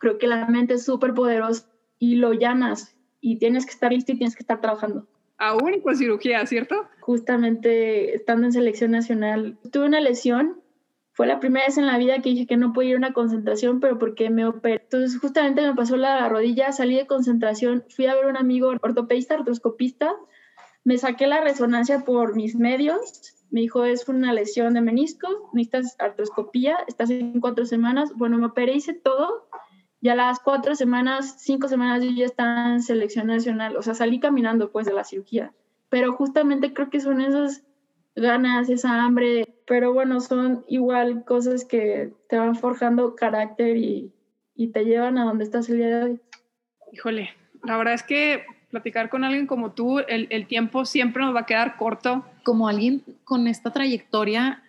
Creo 0.00 0.16
que 0.16 0.28
la 0.28 0.46
mente 0.46 0.74
es 0.74 0.84
súper 0.84 1.12
poderosa 1.12 1.68
y 1.98 2.14
lo 2.14 2.32
llamas 2.32 2.96
y 3.20 3.38
tienes 3.38 3.66
que 3.66 3.72
estar 3.72 3.92
listo 3.92 4.12
y 4.12 4.16
tienes 4.16 4.34
que 4.34 4.42
estar 4.42 4.62
trabajando 4.62 5.06
aún 5.38 5.80
con 5.80 5.96
cirugía, 5.96 6.44
¿cierto? 6.46 6.86
Justamente 7.00 8.14
estando 8.14 8.46
en 8.46 8.52
selección 8.52 8.90
nacional, 8.90 9.58
tuve 9.72 9.86
una 9.86 10.00
lesión. 10.00 10.60
Fue 11.12 11.26
la 11.26 11.40
primera 11.40 11.66
vez 11.66 11.78
en 11.78 11.86
la 11.86 11.96
vida 11.96 12.20
que 12.20 12.30
dije 12.30 12.46
que 12.46 12.58
no 12.58 12.74
podía 12.74 12.90
ir 12.90 12.94
a 12.96 12.98
una 12.98 13.12
concentración, 13.14 13.80
pero 13.80 13.98
porque 13.98 14.28
me 14.28 14.46
operé. 14.46 14.82
Entonces, 14.82 15.18
justamente 15.18 15.62
me 15.62 15.74
pasó 15.74 15.96
la 15.96 16.28
rodilla, 16.28 16.72
salí 16.72 16.94
de 16.96 17.06
concentración, 17.06 17.84
fui 17.88 18.06
a 18.06 18.14
ver 18.14 18.26
un 18.26 18.36
amigo 18.36 18.68
ortopedista, 18.82 19.34
artroscopista, 19.34 20.14
me 20.84 20.98
saqué 20.98 21.26
la 21.26 21.40
resonancia 21.40 22.04
por 22.04 22.36
mis 22.36 22.54
medios, 22.54 23.34
me 23.50 23.60
dijo, 23.60 23.84
es 23.84 24.08
una 24.08 24.32
lesión 24.32 24.74
de 24.74 24.80
menisco, 24.80 25.50
necesitas 25.52 25.96
artroscopía, 25.98 26.76
estás 26.86 27.10
en 27.10 27.40
cuatro 27.40 27.64
semanas. 27.64 28.12
Bueno, 28.14 28.38
me 28.38 28.46
operé, 28.46 28.74
hice 28.74 28.92
todo 28.92 29.45
y 30.06 30.08
a 30.08 30.14
las 30.14 30.38
cuatro 30.38 30.76
semanas, 30.76 31.34
cinco 31.38 31.66
semanas 31.66 32.00
yo 32.04 32.12
ya 32.12 32.26
estaba 32.26 32.74
en 32.74 32.80
selección 32.80 33.26
nacional, 33.26 33.76
o 33.76 33.82
sea, 33.82 33.92
salí 33.92 34.20
caminando 34.20 34.70
pues 34.70 34.86
de 34.86 34.92
la 34.92 35.02
cirugía. 35.02 35.52
Pero 35.88 36.12
justamente 36.12 36.72
creo 36.72 36.90
que 36.90 37.00
son 37.00 37.20
esas 37.20 37.64
ganas, 38.14 38.68
esa 38.68 39.02
hambre, 39.02 39.48
pero 39.66 39.92
bueno, 39.92 40.20
son 40.20 40.64
igual 40.68 41.24
cosas 41.24 41.64
que 41.64 42.12
te 42.28 42.38
van 42.38 42.54
forjando 42.54 43.16
carácter 43.16 43.78
y, 43.78 44.12
y 44.54 44.68
te 44.68 44.84
llevan 44.84 45.18
a 45.18 45.24
donde 45.24 45.42
estás 45.42 45.68
el 45.70 45.78
día 45.78 45.88
de 45.88 46.04
hoy. 46.04 46.20
Híjole, 46.92 47.30
la 47.64 47.76
verdad 47.76 47.94
es 47.94 48.04
que 48.04 48.44
platicar 48.70 49.10
con 49.10 49.24
alguien 49.24 49.48
como 49.48 49.72
tú, 49.72 49.98
el, 49.98 50.28
el 50.30 50.46
tiempo 50.46 50.84
siempre 50.84 51.24
nos 51.24 51.34
va 51.34 51.40
a 51.40 51.46
quedar 51.46 51.76
corto. 51.76 52.24
Como 52.44 52.68
alguien 52.68 53.02
con 53.24 53.48
esta 53.48 53.72
trayectoria 53.72 54.62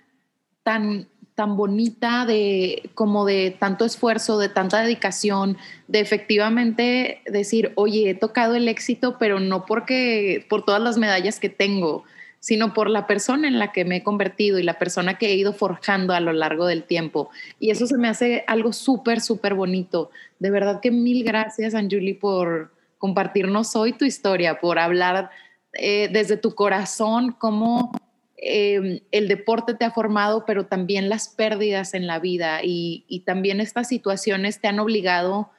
tan 0.63 1.07
tan 1.37 1.55
bonita, 1.55 2.25
de 2.25 2.89
como 2.95 3.23
de 3.23 3.55
tanto 3.59 3.85
esfuerzo, 3.85 4.39
de 4.39 4.49
tanta 4.49 4.81
dedicación, 4.81 5.55
de 5.87 5.99
efectivamente 5.99 7.21
decir, 7.27 7.73
oye, 7.75 8.09
he 8.09 8.15
tocado 8.15 8.55
el 8.55 8.67
éxito, 8.67 9.17
pero 9.19 9.39
no 9.39 9.67
porque 9.67 10.43
por 10.49 10.65
todas 10.65 10.81
las 10.81 10.97
medallas 10.97 11.39
que 11.39 11.49
tengo, 11.49 12.05
sino 12.39 12.73
por 12.73 12.89
la 12.89 13.05
persona 13.05 13.47
en 13.47 13.59
la 13.59 13.71
que 13.71 13.85
me 13.85 13.97
he 13.97 14.03
convertido 14.03 14.57
y 14.57 14.63
la 14.63 14.79
persona 14.79 15.19
que 15.19 15.27
he 15.27 15.35
ido 15.35 15.53
forjando 15.53 16.15
a 16.15 16.19
lo 16.21 16.33
largo 16.33 16.65
del 16.65 16.85
tiempo. 16.85 17.29
Y 17.59 17.69
eso 17.69 17.85
se 17.85 17.99
me 17.99 18.07
hace 18.07 18.43
algo 18.47 18.73
súper, 18.73 19.21
súper 19.21 19.53
bonito. 19.53 20.09
De 20.39 20.49
verdad 20.49 20.79
que 20.81 20.89
mil 20.89 21.23
gracias, 21.23 21.75
Anjuli, 21.75 22.15
por 22.15 22.71
compartirnos 22.97 23.75
hoy 23.75 23.93
tu 23.93 24.05
historia, 24.05 24.59
por 24.59 24.79
hablar 24.79 25.29
eh, 25.73 26.09
desde 26.11 26.35
tu 26.35 26.55
corazón, 26.55 27.35
cómo 27.37 27.91
Em, 28.39 28.99
el 29.11 29.27
deporte 29.27 29.73
te 29.73 29.83
ha 29.83 29.89
formado, 29.89 30.45
pero 30.45 30.67
también 30.67 31.09
las 31.09 31.27
pérdidas 31.27 31.95
en 31.95 32.05
la 32.05 32.19
vida 32.19 32.59
y, 32.63 33.23
también 33.25 33.59
estas 33.59 33.87
situaciones 33.87 34.61
te 34.61 34.67
han 34.67 34.79
obligado 34.79 35.49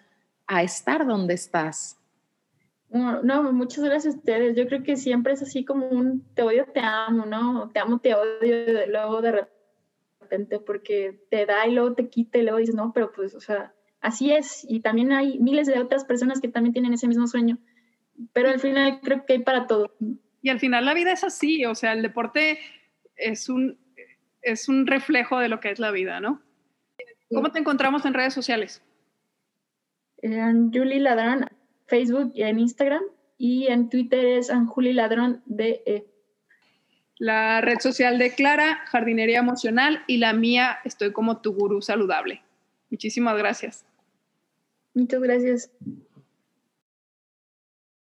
a 0.47 0.63
estar 0.63 1.05
donde 1.05 1.35
estás. 1.35 1.99
No, 2.89 3.23
no, 3.23 3.53
muchas 3.53 3.85
gracias 3.85 4.15
a 4.15 4.19
ustedes. 4.19 4.57
Yo 4.57 4.67
creo 4.69 4.85
que 4.85 4.97
siempre 4.97 5.33
es 5.33 5.43
así 5.43 5.65
como 5.65 5.89
un 5.89 6.25
te 6.35 6.43
odio, 6.43 6.67
te 6.73 6.81
amo, 6.81 7.27
¿no? 7.27 7.69
Te 7.75 7.81
amo, 7.81 7.99
te 7.99 8.15
odio, 8.15 8.87
luego 8.87 9.21
de 9.23 9.49
repente 10.21 10.61
porque 10.61 11.21
te 11.31 11.47
da 11.47 11.67
y 11.67 11.73
luego 11.73 11.95
te 11.95 12.09
quita 12.09 12.39
y 12.39 12.43
luego 12.43 12.59
dices, 12.59 12.77
no, 12.77 12.93
pero 12.95 13.11
pues, 13.13 13.35
o 13.35 13.41
sea, 13.41 13.75
así 14.01 14.31
es. 14.31 14.65
Y 14.69 14.81
también 14.81 15.13
hay 15.13 15.39
miles 15.41 15.67
de 15.67 15.81
otras 15.81 16.05
personas 16.05 16.41
que 16.41 16.49
también 16.49 16.73
tienen 16.73 16.95
ese 16.95 17.09
mismo 17.09 17.27
sueño. 17.27 17.59
Pero 18.33 18.51
al 18.51 18.61
final 18.61 19.01
creo 19.03 19.27
que 19.27 19.35
hay 19.35 19.39
para 19.41 19.67
todo. 19.67 19.93
Y 20.43 20.51
al 20.51 20.61
final 20.61 20.85
la 20.85 20.95
vida 20.95 21.13
es 21.13 21.25
así, 21.25 21.65
o 21.65 21.75
sea, 21.75 21.93
el 21.93 22.03
deporte 22.03 22.59
es 23.17 23.49
un, 23.49 23.79
es 24.43 24.69
un 24.69 24.87
reflejo 24.87 25.39
de 25.39 25.49
lo 25.49 25.61
que 25.61 25.71
es 25.71 25.79
la 25.79 25.91
vida, 25.91 26.21
¿no? 26.21 26.43
¿Cómo 27.31 27.53
te 27.53 27.59
encontramos 27.59 28.05
en 28.07 28.15
redes 28.15 28.33
sociales? 28.33 28.83
En 30.19 30.73
Julie 30.73 31.01
Ladrón, 31.01 31.47
Facebook 31.87 32.33
y 32.35 32.43
en 32.43 32.59
Instagram. 32.59 33.03
Y 33.37 33.69
en 33.69 33.89
Twitter 33.89 34.25
es 34.25 34.51
Anjuli 34.51 34.93
Ladrón 34.93 35.43
DE. 35.47 36.07
La 37.19 37.61
red 37.61 37.79
social 37.81 38.19
de 38.19 38.35
Clara, 38.35 38.81
Jardinería 38.87 39.39
Emocional, 39.39 40.03
y 40.07 40.19
la 40.19 40.33
mía, 40.33 40.79
estoy 40.85 41.13
como 41.13 41.41
tu 41.41 41.53
gurú 41.53 41.83
saludable. 41.83 42.43
Muchísimas 42.91 43.37
gracias. 43.37 43.85
Muchas 44.95 45.21
gracias. 45.21 45.71